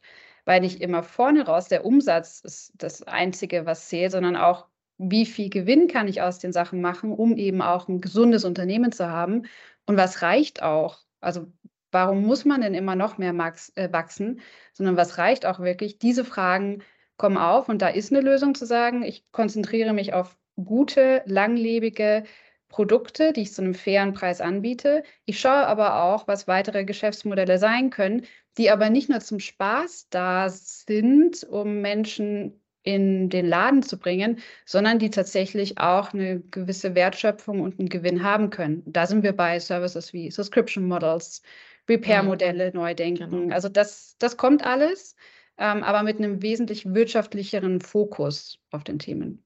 weil 0.49 0.61
nicht 0.61 0.81
immer 0.81 1.03
vorne 1.03 1.45
raus 1.45 1.67
der 1.67 1.85
Umsatz 1.85 2.39
ist 2.39 2.73
das 2.75 3.03
Einzige, 3.03 3.67
was 3.67 3.87
zählt, 3.87 4.13
sondern 4.13 4.35
auch, 4.35 4.65
wie 4.97 5.27
viel 5.27 5.51
Gewinn 5.51 5.87
kann 5.87 6.07
ich 6.07 6.23
aus 6.23 6.39
den 6.39 6.51
Sachen 6.51 6.81
machen, 6.81 7.11
um 7.11 7.37
eben 7.37 7.61
auch 7.61 7.87
ein 7.87 8.01
gesundes 8.01 8.45
Unternehmen 8.45 8.91
zu 8.91 9.11
haben 9.11 9.43
und 9.85 9.95
was 9.95 10.23
reicht 10.23 10.63
auch. 10.63 10.97
Also 11.21 11.45
warum 11.91 12.25
muss 12.25 12.45
man 12.45 12.61
denn 12.61 12.73
immer 12.73 12.95
noch 12.95 13.19
mehr 13.19 13.35
äh, 13.75 13.93
wachsen, 13.93 14.41
sondern 14.73 14.97
was 14.97 15.19
reicht 15.19 15.45
auch 15.45 15.59
wirklich? 15.59 15.99
Diese 15.99 16.25
Fragen 16.25 16.81
kommen 17.17 17.37
auf 17.37 17.69
und 17.69 17.83
da 17.83 17.89
ist 17.89 18.11
eine 18.11 18.21
Lösung 18.21 18.55
zu 18.55 18.65
sagen, 18.65 19.03
ich 19.03 19.31
konzentriere 19.31 19.93
mich 19.93 20.13
auf 20.13 20.35
gute, 20.55 21.21
langlebige 21.27 22.23
Produkte, 22.69 23.33
die 23.33 23.41
ich 23.41 23.53
zu 23.53 23.61
einem 23.61 23.75
fairen 23.75 24.13
Preis 24.13 24.41
anbiete. 24.41 25.03
Ich 25.25 25.39
schaue 25.39 25.67
aber 25.67 26.01
auch, 26.03 26.27
was 26.27 26.47
weitere 26.47 26.85
Geschäftsmodelle 26.85 27.59
sein 27.59 27.91
können, 27.91 28.25
die 28.57 28.69
aber 28.69 28.89
nicht 28.89 29.09
nur 29.09 29.19
zum 29.19 29.39
Spaß 29.39 30.07
da 30.09 30.49
sind, 30.49 31.43
um 31.43 31.81
Menschen 31.81 32.61
in 32.83 33.29
den 33.29 33.45
Laden 33.45 33.83
zu 33.83 33.97
bringen, 33.97 34.39
sondern 34.65 34.99
die 34.99 35.09
tatsächlich 35.09 35.77
auch 35.77 36.13
eine 36.13 36.39
gewisse 36.39 36.95
Wertschöpfung 36.95 37.61
und 37.61 37.79
einen 37.79 37.89
Gewinn 37.89 38.23
haben 38.23 38.49
können. 38.49 38.83
Da 38.85 39.05
sind 39.05 39.23
wir 39.23 39.33
bei 39.33 39.59
Services 39.59 40.13
wie 40.13 40.31
Subscription 40.31 40.87
Models, 40.87 41.41
Repair-Modelle 41.87 42.71
neu 42.73 42.93
denken. 42.93 43.29
Genau. 43.29 43.53
Also 43.53 43.67
das, 43.67 44.15
das 44.19 44.37
kommt 44.37 44.63
alles, 44.63 45.15
ähm, 45.57 45.83
aber 45.83 46.03
mit 46.03 46.17
einem 46.17 46.41
wesentlich 46.41 46.85
wirtschaftlicheren 46.93 47.81
Fokus 47.81 48.59
auf 48.71 48.83
den 48.83 48.99
Themen. 48.99 49.43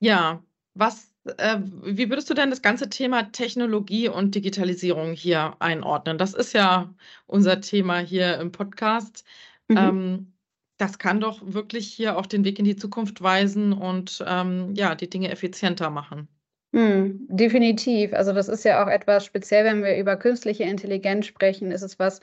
Ja, 0.00 0.42
was, 0.74 1.12
äh, 1.38 1.58
wie 1.82 2.08
würdest 2.10 2.30
du 2.30 2.34
denn 2.34 2.50
das 2.50 2.62
ganze 2.62 2.88
Thema 2.88 3.30
Technologie 3.32 4.08
und 4.08 4.34
Digitalisierung 4.34 5.12
hier 5.12 5.56
einordnen? 5.58 6.18
Das 6.18 6.34
ist 6.34 6.52
ja 6.52 6.92
unser 7.26 7.60
Thema 7.60 7.98
hier 7.98 8.38
im 8.38 8.52
Podcast. 8.52 9.24
Mhm. 9.68 9.76
Ähm, 9.76 10.32
das 10.78 10.98
kann 10.98 11.20
doch 11.20 11.40
wirklich 11.42 11.92
hier 11.92 12.16
auch 12.16 12.26
den 12.26 12.44
Weg 12.44 12.58
in 12.58 12.64
die 12.64 12.76
Zukunft 12.76 13.20
weisen 13.20 13.72
und 13.72 14.24
ähm, 14.26 14.74
ja, 14.74 14.94
die 14.94 15.10
Dinge 15.10 15.30
effizienter 15.30 15.90
machen. 15.90 16.28
Hm, 16.72 17.26
definitiv. 17.28 18.12
Also 18.12 18.32
das 18.32 18.48
ist 18.48 18.64
ja 18.64 18.82
auch 18.82 18.88
etwas 18.88 19.24
speziell, 19.24 19.64
wenn 19.64 19.82
wir 19.82 19.96
über 19.96 20.16
künstliche 20.16 20.64
Intelligenz 20.64 21.26
sprechen, 21.26 21.72
ist 21.72 21.82
es 21.82 21.98
was, 21.98 22.20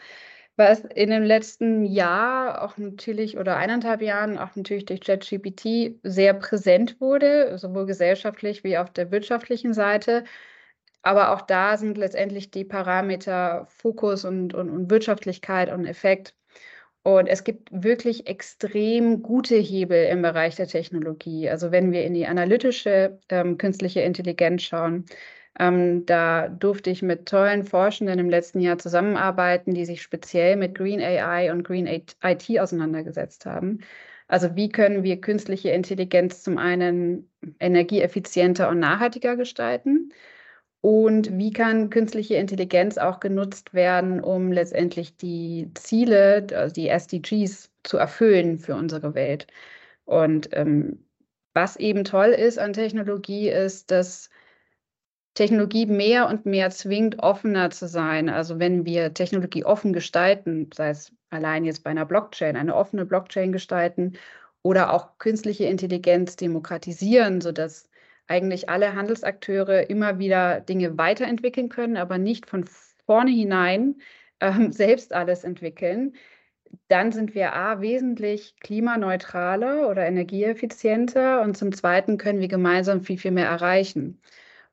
was 0.58 0.80
in 0.82 1.10
dem 1.10 1.24
letzten 1.24 1.86
Jahr 1.86 2.64
auch 2.64 2.78
natürlich 2.78 3.38
oder 3.38 3.58
eineinhalb 3.58 4.02
Jahren 4.02 4.38
auch 4.38 4.56
natürlich 4.56 4.86
durch 4.86 5.02
ChatGPT 5.02 6.00
sehr 6.04 6.34
präsent 6.34 7.00
wurde, 7.02 7.58
sowohl 7.58 7.86
gesellschaftlich 7.86 8.64
wie 8.64 8.78
auf 8.78 8.92
der 8.92 9.12
wirtschaftlichen 9.12 9.74
Seite. 9.74 10.24
Aber 11.02 11.34
auch 11.34 11.42
da 11.42 11.78
sind 11.78 11.98
letztendlich 11.98 12.52
die 12.52 12.66
Parameter 12.66 13.68
Fokus 13.70 14.26
und, 14.26 14.54
und, 14.54 14.70
und 14.70 14.90
Wirtschaftlichkeit 14.90 15.72
und 15.72 15.86
Effekt. 15.86 16.36
Und 17.04 17.28
es 17.28 17.44
gibt 17.44 17.70
wirklich 17.72 18.28
extrem 18.28 19.22
gute 19.22 19.56
Hebel 19.58 20.06
im 20.08 20.24
Bereich 20.24 20.56
der 20.56 20.68
Technologie. 20.68 21.50
Also 21.50 21.72
wenn 21.72 21.92
wir 21.92 22.04
in 22.04 22.16
die 22.16 22.26
analytische 22.26 23.20
ähm, 23.30 23.60
künstliche 23.60 24.02
Intelligenz 24.02 24.64
schauen, 24.64 25.06
ähm, 25.60 26.06
da 26.06 26.50
durfte 26.50 26.90
ich 26.90 27.02
mit 27.02 27.28
tollen 27.28 27.64
Forschenden 27.64 28.20
im 28.20 28.30
letzten 28.30 28.60
Jahr 28.60 28.78
zusammenarbeiten, 28.78 29.74
die 29.74 29.86
sich 29.86 30.02
speziell 30.02 30.58
mit 30.58 30.76
Green 30.76 31.02
AI 31.02 31.52
und 31.52 31.64
Green 31.64 31.88
IT 31.88 32.60
auseinandergesetzt 32.60 33.46
haben. 33.46 33.80
Also 34.28 34.56
wie 34.56 34.70
können 34.70 35.04
wir 35.04 35.22
künstliche 35.22 35.70
Intelligenz 35.70 36.44
zum 36.44 36.58
einen 36.58 37.30
energieeffizienter 37.60 38.70
und 38.70 38.80
nachhaltiger 38.80 39.36
gestalten? 39.38 40.12
Und 40.82 41.38
wie 41.38 41.52
kann 41.52 41.90
künstliche 41.90 42.36
Intelligenz 42.36 42.98
auch 42.98 43.20
genutzt 43.20 43.74
werden, 43.74 44.22
um 44.22 44.52
letztendlich 44.52 45.18
die 45.18 45.72
Ziele, 45.76 46.46
also 46.54 46.74
die 46.74 46.90
SDGs 46.90 47.72
zu 47.84 47.98
erfüllen 47.98 48.60
für 48.60 48.76
unsere 48.76 49.16
Welt? 49.16 49.48
Und 50.06 50.50
ähm, 50.54 51.06
was 51.54 51.78
eben 51.78 52.04
toll 52.04 52.30
ist 52.30 52.60
an 52.60 52.74
Technologie, 52.74 53.50
ist, 53.50 53.92
dass 53.92 54.30
Technologie 55.36 55.86
mehr 55.86 56.28
und 56.30 56.46
mehr 56.46 56.70
zwingt, 56.72 57.20
offener 57.20 57.70
zu 57.70 57.88
sein. 57.88 58.30
Also 58.30 58.60
wenn 58.60 58.86
wir 58.86 59.14
Technologie 59.14 59.66
offen 59.66 59.94
gestalten, 59.94 60.70
sei 60.74 60.90
es 60.90 61.14
allein 61.30 61.66
jetzt 61.66 61.84
bei 61.84 61.92
einer 61.92 62.06
Blockchain, 62.06 62.56
eine 62.56 62.76
offene 62.76 63.06
Blockchain 63.06 63.52
gestalten 63.52 64.14
oder 64.64 64.94
auch 64.94 65.18
künstliche 65.20 65.66
Intelligenz 65.66 66.38
demokratisieren, 66.38 67.42
sodass 67.42 67.90
eigentlich 68.28 68.70
alle 68.70 68.96
Handelsakteure 68.96 69.90
immer 69.90 70.20
wieder 70.20 70.62
Dinge 70.62 70.98
weiterentwickeln 70.98 71.70
können, 71.70 71.98
aber 71.98 72.18
nicht 72.18 72.50
von 72.50 72.66
vorne 73.06 73.32
hinein 73.32 73.96
ähm, 74.40 74.72
selbst 74.72 75.14
alles 75.14 75.44
entwickeln, 75.44 76.16
dann 76.88 77.12
sind 77.12 77.36
wir 77.36 77.54
A, 77.54 77.82
wesentlich 77.82 78.56
klimaneutraler 78.60 79.90
oder 79.90 80.06
energieeffizienter 80.06 81.42
und 81.42 81.58
zum 81.58 81.72
Zweiten 81.74 82.18
können 82.18 82.40
wir 82.40 82.48
gemeinsam 82.48 83.02
viel, 83.02 83.18
viel 83.18 83.32
mehr 83.32 83.48
erreichen. 83.48 84.22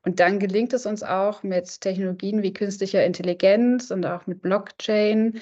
Und 0.04 0.20
dann 0.20 0.38
gelingt 0.38 0.72
es 0.72 0.86
uns 0.86 1.02
auch 1.02 1.42
mit 1.42 1.80
Technologien 1.80 2.42
wie 2.42 2.52
künstlicher 2.52 3.04
Intelligenz 3.04 3.90
und 3.90 4.04
auch 4.04 4.26
mit 4.26 4.42
Blockchain, 4.42 5.40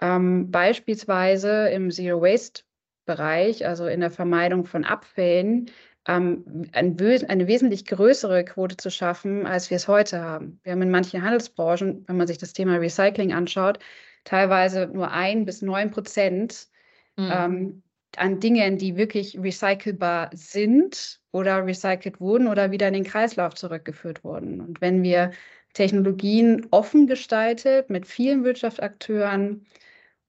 ähm, 0.00 0.50
beispielsweise 0.50 1.68
im 1.68 1.90
Zero 1.90 2.20
Waste 2.20 2.62
Bereich, 3.06 3.66
also 3.66 3.86
in 3.86 4.00
der 4.00 4.10
Vermeidung 4.10 4.66
von 4.66 4.84
Abfällen, 4.84 5.70
ähm, 6.06 6.68
ein, 6.72 6.96
eine 7.28 7.46
wesentlich 7.46 7.84
größere 7.86 8.44
Quote 8.44 8.76
zu 8.76 8.90
schaffen, 8.90 9.46
als 9.46 9.70
wir 9.70 9.76
es 9.76 9.88
heute 9.88 10.20
haben. 10.20 10.60
Wir 10.62 10.72
haben 10.72 10.82
in 10.82 10.90
manchen 10.90 11.22
Handelsbranchen, 11.22 12.04
wenn 12.06 12.16
man 12.16 12.26
sich 12.26 12.38
das 12.38 12.52
Thema 12.52 12.76
Recycling 12.76 13.32
anschaut, 13.32 13.78
teilweise 14.24 14.86
nur 14.86 15.10
ein 15.10 15.44
bis 15.44 15.62
neun 15.62 15.90
Prozent 15.90 16.68
mhm. 17.16 17.30
ähm, 17.32 17.82
an 18.16 18.40
Dingen, 18.40 18.78
die 18.78 18.96
wirklich 18.96 19.38
recycelbar 19.38 20.30
sind 20.34 21.20
oder 21.32 21.64
recycelt 21.66 22.20
wurden 22.20 22.48
oder 22.48 22.70
wieder 22.70 22.88
in 22.88 22.94
den 22.94 23.04
Kreislauf 23.04 23.54
zurückgeführt 23.54 24.24
wurden. 24.24 24.60
Und 24.60 24.80
wenn 24.80 25.02
wir 25.02 25.32
Technologien 25.74 26.66
offen 26.70 27.06
gestaltet 27.06 27.90
mit 27.90 28.06
vielen 28.06 28.44
Wirtschaftsakteuren 28.44 29.66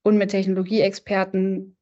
und 0.03 0.17
mit 0.17 0.31
Technologieexperten 0.31 1.77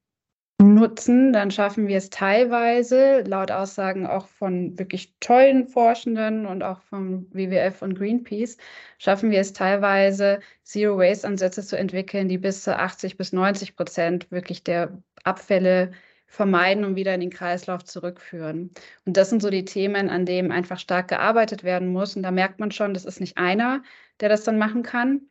nutzen, 0.61 1.31
dann 1.33 1.51
schaffen 1.51 1.87
wir 1.87 1.97
es 1.97 2.09
teilweise, 2.09 3.21
laut 3.21 3.51
Aussagen 3.51 4.05
auch 4.05 4.27
von 4.27 4.77
wirklich 4.77 5.13
tollen 5.19 5.67
Forschenden 5.67 6.45
und 6.45 6.63
auch 6.63 6.81
vom 6.81 7.27
WWF 7.33 7.81
und 7.81 7.95
Greenpeace, 7.95 8.57
schaffen 8.97 9.31
wir 9.31 9.39
es 9.39 9.53
teilweise, 9.53 10.39
Zero-Waste-Ansätze 10.63 11.63
zu 11.65 11.77
entwickeln, 11.77 12.27
die 12.27 12.37
bis 12.37 12.63
zu 12.63 12.77
80 12.77 13.17
bis 13.17 13.31
90 13.33 13.75
Prozent 13.75 14.31
wirklich 14.31 14.63
der 14.63 15.01
Abfälle 15.23 15.91
vermeiden 16.27 16.85
und 16.85 16.95
wieder 16.95 17.13
in 17.13 17.21
den 17.21 17.31
Kreislauf 17.31 17.83
zurückführen. 17.85 18.71
Und 19.05 19.17
das 19.17 19.29
sind 19.29 19.41
so 19.41 19.49
die 19.49 19.65
Themen, 19.65 20.09
an 20.09 20.25
denen 20.25 20.51
einfach 20.51 20.79
stark 20.79 21.07
gearbeitet 21.07 21.63
werden 21.63 21.87
muss. 21.89 22.15
Und 22.15 22.23
da 22.23 22.31
merkt 22.31 22.59
man 22.59 22.71
schon, 22.71 22.93
das 22.93 23.05
ist 23.05 23.19
nicht 23.19 23.37
einer, 23.37 23.81
der 24.19 24.29
das 24.29 24.43
dann 24.43 24.57
machen 24.59 24.83
kann. 24.83 25.29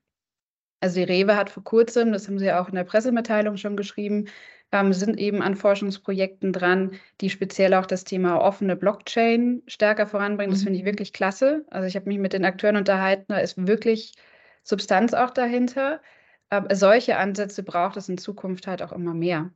Also 0.80 0.96
die 0.96 1.04
Rewe 1.04 1.36
hat 1.36 1.50
vor 1.50 1.64
kurzem, 1.64 2.12
das 2.12 2.28
haben 2.28 2.38
sie 2.38 2.46
ja 2.46 2.62
auch 2.62 2.68
in 2.68 2.74
der 2.76 2.84
Pressemitteilung 2.84 3.56
schon 3.56 3.76
geschrieben, 3.76 4.26
ähm, 4.72 4.92
sind 4.92 5.18
eben 5.18 5.42
an 5.42 5.54
Forschungsprojekten 5.56 6.52
dran, 6.52 6.92
die 7.20 7.30
speziell 7.30 7.74
auch 7.74 7.86
das 7.86 8.04
Thema 8.04 8.40
offene 8.40 8.76
Blockchain 8.76 9.62
stärker 9.66 10.06
voranbringen. 10.06 10.52
Das 10.52 10.60
mhm. 10.60 10.64
finde 10.64 10.78
ich 10.80 10.84
wirklich 10.84 11.12
klasse. 11.12 11.64
Also 11.70 11.86
ich 11.88 11.96
habe 11.96 12.06
mich 12.08 12.18
mit 12.18 12.32
den 12.32 12.44
Akteuren 12.44 12.76
unterhalten, 12.76 13.26
da 13.28 13.38
ist 13.38 13.66
wirklich 13.66 14.14
Substanz 14.62 15.14
auch 15.14 15.30
dahinter. 15.30 16.00
Aber 16.50 16.74
solche 16.74 17.16
Ansätze 17.16 17.62
braucht 17.62 17.96
es 17.96 18.08
in 18.08 18.18
Zukunft 18.18 18.66
halt 18.66 18.82
auch 18.82 18.92
immer 18.92 19.14
mehr. 19.14 19.50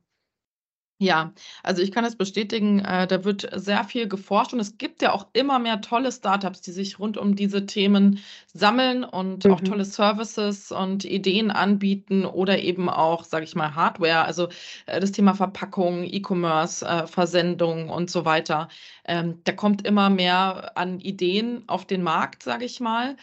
Ja, 0.99 1.33
also 1.63 1.81
ich 1.81 1.91
kann 1.91 2.03
das 2.03 2.15
bestätigen, 2.15 2.79
äh, 2.79 3.07
da 3.07 3.25
wird 3.25 3.49
sehr 3.53 3.83
viel 3.83 4.07
geforscht 4.07 4.53
und 4.53 4.59
es 4.59 4.77
gibt 4.77 5.01
ja 5.01 5.11
auch 5.11 5.27
immer 5.33 5.59
mehr 5.59 5.81
tolle 5.81 6.11
Startups, 6.11 6.61
die 6.61 6.71
sich 6.71 6.99
rund 6.99 7.17
um 7.17 7.35
diese 7.35 7.65
Themen 7.65 8.19
sammeln 8.53 9.03
und 9.03 9.45
auch 9.47 9.59
mhm. 9.59 9.65
tolle 9.65 9.85
Services 9.85 10.71
und 10.71 11.03
Ideen 11.03 11.51
anbieten 11.51 12.25
oder 12.25 12.59
eben 12.59 12.89
auch, 12.89 13.23
sage 13.25 13.43
ich 13.43 13.55
mal, 13.55 13.75
Hardware, 13.75 14.23
also 14.23 14.47
äh, 14.85 14.99
das 14.99 15.11
Thema 15.11 15.33
Verpackung, 15.33 16.03
E-Commerce, 16.03 16.85
äh, 16.85 17.07
Versendung 17.07 17.89
und 17.89 18.09
so 18.09 18.23
weiter. 18.23 18.69
Ähm, 19.03 19.41
da 19.43 19.51
kommt 19.51 19.85
immer 19.85 20.09
mehr 20.09 20.77
an 20.77 20.99
Ideen 20.99 21.63
auf 21.67 21.85
den 21.85 22.03
Markt, 22.03 22.43
sage 22.43 22.65
ich 22.65 22.79
mal. 22.79 23.17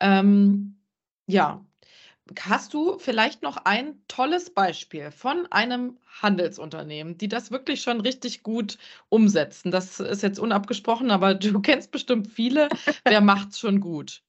Ähm, 0.00 0.80
ja, 1.26 1.64
Hast 2.38 2.74
du 2.74 2.98
vielleicht 2.98 3.42
noch 3.42 3.56
ein 3.64 4.00
tolles 4.06 4.50
Beispiel 4.50 5.10
von 5.10 5.46
einem 5.50 5.98
Handelsunternehmen, 6.22 7.18
die 7.18 7.28
das 7.28 7.50
wirklich 7.50 7.82
schon 7.82 8.00
richtig 8.00 8.42
gut 8.42 8.78
umsetzen? 9.08 9.70
Das 9.70 9.98
ist 9.98 10.22
jetzt 10.22 10.38
unabgesprochen, 10.38 11.10
aber 11.10 11.34
du 11.34 11.60
kennst 11.60 11.90
bestimmt 11.90 12.28
viele. 12.28 12.68
Wer 13.04 13.20
macht 13.20 13.50
es 13.50 13.58
schon 13.58 13.80
gut? 13.80 14.22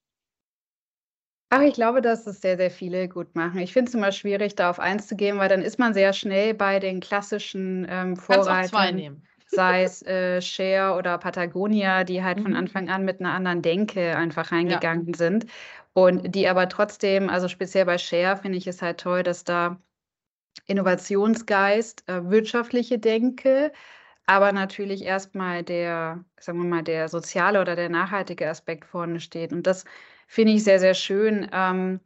Ach, 1.53 1.61
ich 1.61 1.73
glaube, 1.73 2.01
dass 2.01 2.25
es 2.27 2.39
sehr, 2.39 2.55
sehr 2.55 2.71
viele 2.71 3.09
gut 3.09 3.35
machen. 3.35 3.59
Ich 3.59 3.73
finde 3.73 3.89
es 3.89 3.95
immer 3.95 4.13
schwierig, 4.13 4.55
da 4.55 4.69
auf 4.69 4.79
eins 4.79 5.07
zu 5.07 5.17
gehen, 5.17 5.37
weil 5.37 5.49
dann 5.49 5.61
ist 5.61 5.79
man 5.79 5.93
sehr 5.93 6.13
schnell 6.13 6.53
bei 6.53 6.79
den 6.79 7.01
klassischen 7.01 7.85
ähm, 7.89 8.15
Vorreitern. 8.15 8.69
zwei 8.69 8.91
nehmen. 8.91 9.23
Sei 9.47 9.83
es 9.83 10.01
äh, 10.03 10.41
Share 10.41 10.97
oder 10.97 11.17
Patagonia, 11.17 12.05
die 12.05 12.23
halt 12.23 12.39
mhm. 12.39 12.43
von 12.43 12.55
Anfang 12.55 12.89
an 12.89 13.03
mit 13.03 13.19
einer 13.19 13.33
anderen 13.33 13.61
Denke 13.61 14.15
einfach 14.15 14.53
reingegangen 14.53 15.07
ja. 15.07 15.17
sind. 15.17 15.45
Und 15.93 16.35
die 16.35 16.47
aber 16.47 16.69
trotzdem, 16.69 17.29
also 17.29 17.47
speziell 17.47 17.85
bei 17.85 17.97
Share 17.97 18.37
finde 18.37 18.57
ich 18.57 18.67
es 18.67 18.81
halt 18.81 18.99
toll, 18.99 19.23
dass 19.23 19.43
da 19.43 19.77
Innovationsgeist, 20.65 22.07
äh, 22.09 22.29
wirtschaftliche 22.29 22.99
Denke, 22.99 23.71
aber 24.25 24.51
natürlich 24.51 25.03
erstmal 25.03 25.63
der, 25.63 26.23
sagen 26.39 26.59
wir 26.59 26.69
mal, 26.69 26.83
der 26.83 27.09
soziale 27.09 27.61
oder 27.61 27.75
der 27.75 27.89
nachhaltige 27.89 28.49
Aspekt 28.49 28.85
vorne 28.85 29.19
steht. 29.19 29.51
Und 29.51 29.67
das 29.67 29.85
finde 30.27 30.53
ich 30.53 30.63
sehr, 30.63 30.79
sehr 30.79 30.93
schön, 30.93 31.49
ähm, 31.51 31.99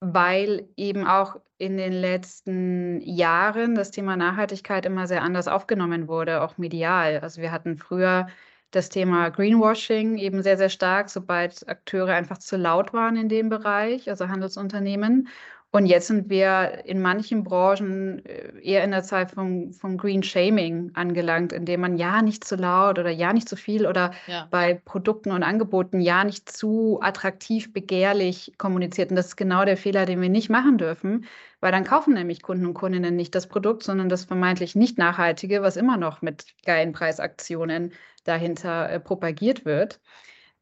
weil 0.00 0.68
eben 0.76 1.06
auch 1.06 1.40
in 1.56 1.76
den 1.78 1.92
letzten 1.92 3.00
Jahren 3.00 3.74
das 3.74 3.90
Thema 3.90 4.16
Nachhaltigkeit 4.16 4.84
immer 4.86 5.06
sehr 5.06 5.22
anders 5.22 5.48
aufgenommen 5.48 6.08
wurde, 6.08 6.42
auch 6.42 6.58
medial. 6.58 7.20
Also 7.20 7.40
wir 7.40 7.52
hatten 7.52 7.78
früher 7.78 8.26
das 8.74 8.88
Thema 8.88 9.30
Greenwashing 9.30 10.18
eben 10.18 10.42
sehr, 10.42 10.56
sehr 10.56 10.68
stark, 10.68 11.10
sobald 11.10 11.66
Akteure 11.68 12.14
einfach 12.14 12.38
zu 12.38 12.56
laut 12.56 12.92
waren 12.92 13.16
in 13.16 13.28
dem 13.28 13.48
Bereich, 13.48 14.08
also 14.10 14.28
Handelsunternehmen. 14.28 15.28
Und 15.74 15.86
jetzt 15.86 16.06
sind 16.06 16.30
wir 16.30 16.84
in 16.84 17.02
manchen 17.02 17.42
Branchen 17.42 18.24
äh, 18.24 18.60
eher 18.62 18.84
in 18.84 18.92
der 18.92 19.02
Zeit 19.02 19.32
vom, 19.32 19.72
vom 19.72 19.96
Green 19.98 20.22
Shaming 20.22 20.92
angelangt, 20.94 21.52
indem 21.52 21.80
man 21.80 21.96
ja 21.96 22.22
nicht 22.22 22.44
zu 22.44 22.54
laut 22.54 23.00
oder 23.00 23.10
ja 23.10 23.32
nicht 23.32 23.48
zu 23.48 23.56
viel 23.56 23.84
oder 23.88 24.12
ja. 24.28 24.46
bei 24.52 24.74
Produkten 24.84 25.32
und 25.32 25.42
Angeboten 25.42 26.00
ja 26.00 26.22
nicht 26.22 26.48
zu 26.48 27.00
attraktiv, 27.02 27.72
begehrlich 27.72 28.52
kommuniziert. 28.56 29.10
Und 29.10 29.16
das 29.16 29.26
ist 29.26 29.36
genau 29.36 29.64
der 29.64 29.76
Fehler, 29.76 30.06
den 30.06 30.20
wir 30.22 30.28
nicht 30.28 30.48
machen 30.48 30.78
dürfen, 30.78 31.24
weil 31.58 31.72
dann 31.72 31.82
kaufen 31.82 32.14
nämlich 32.14 32.42
Kunden 32.42 32.66
und 32.66 32.74
Kundinnen 32.74 33.16
nicht 33.16 33.34
das 33.34 33.48
Produkt, 33.48 33.82
sondern 33.82 34.08
das 34.08 34.26
vermeintlich 34.26 34.76
nicht 34.76 34.96
nachhaltige, 34.96 35.60
was 35.60 35.76
immer 35.76 35.96
noch 35.96 36.22
mit 36.22 36.54
geilen 36.64 36.92
Preisaktionen 36.92 37.92
dahinter 38.22 38.90
äh, 38.90 39.00
propagiert 39.00 39.64
wird. 39.64 40.00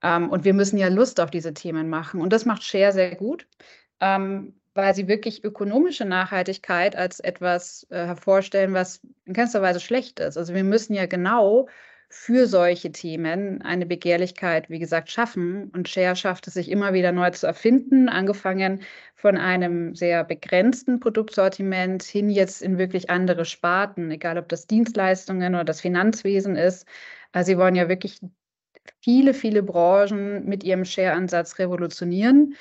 Ähm, 0.03 0.31
und 0.31 0.47
wir 0.47 0.55
müssen 0.55 0.79
ja 0.79 0.89
Lust 0.89 1.21
auf 1.21 1.31
diese 1.31 1.53
Themen 1.53 1.91
machen. 1.91 2.23
Und 2.23 2.33
das 2.33 2.47
macht 2.47 2.63
Share 2.63 2.93
sehr 2.93 3.15
gut, 3.15 3.47
ähm, 4.01 4.55
weil 4.75 4.95
sie 4.95 5.09
wirklich 5.09 5.45
ökonomische 5.45 6.05
Nachhaltigkeit 6.05 6.97
als 6.97 7.21
etwas 7.21 7.87
äh, 7.91 8.07
hervorstellen, 8.07 8.75
was 8.75 9.01
in 9.25 9.35
keinster 9.35 9.63
Weise 9.63 9.81
schlecht 9.81 10.21
ist. 10.21 10.37
Also 10.39 10.55
wir 10.55 10.65
müssen 10.65 10.95
ja 10.95 11.07
genau 11.07 11.69
für 12.09 12.47
solche 12.47 12.93
Themen 12.93 13.63
eine 13.63 13.87
Begehrlichkeit, 13.87 14.69
wie 14.69 14.79
gesagt, 14.79 15.11
schaffen. 15.11 15.71
Und 15.71 15.89
Share 15.89 16.15
schafft 16.15 16.47
es 16.47 16.55
sich 16.55 16.71
immer 16.71 16.93
wieder 16.93 17.11
neu 17.11 17.31
zu 17.31 17.47
erfinden, 17.47 18.11
angefangen 18.11 18.83
von 19.15 19.39
einem 19.39 19.95
sehr 19.95 20.23
begrenzten 20.23 21.01
Produktsortiment 21.01 22.03
hin 22.03 22.29
jetzt 22.29 22.61
in 22.61 22.77
wirklich 22.77 23.09
andere 23.09 23.47
Sparten, 23.47 24.11
egal 24.11 24.37
ob 24.37 24.49
das 24.51 24.67
Dienstleistungen 24.67 25.55
oder 25.55 25.65
das 25.65 25.81
Finanzwesen 25.81 26.55
ist. 26.55 26.87
Also 27.33 27.53
sie 27.53 27.59
wollen 27.59 27.77
ja 27.77 27.89
wirklich 27.89 28.21
viele, 29.01 29.33
viele 29.33 29.63
Branchen 29.63 30.45
mit 30.45 30.65
ihrem 30.65 30.85
Share-Ansatz 30.85 31.59
revolutionieren 31.59 32.57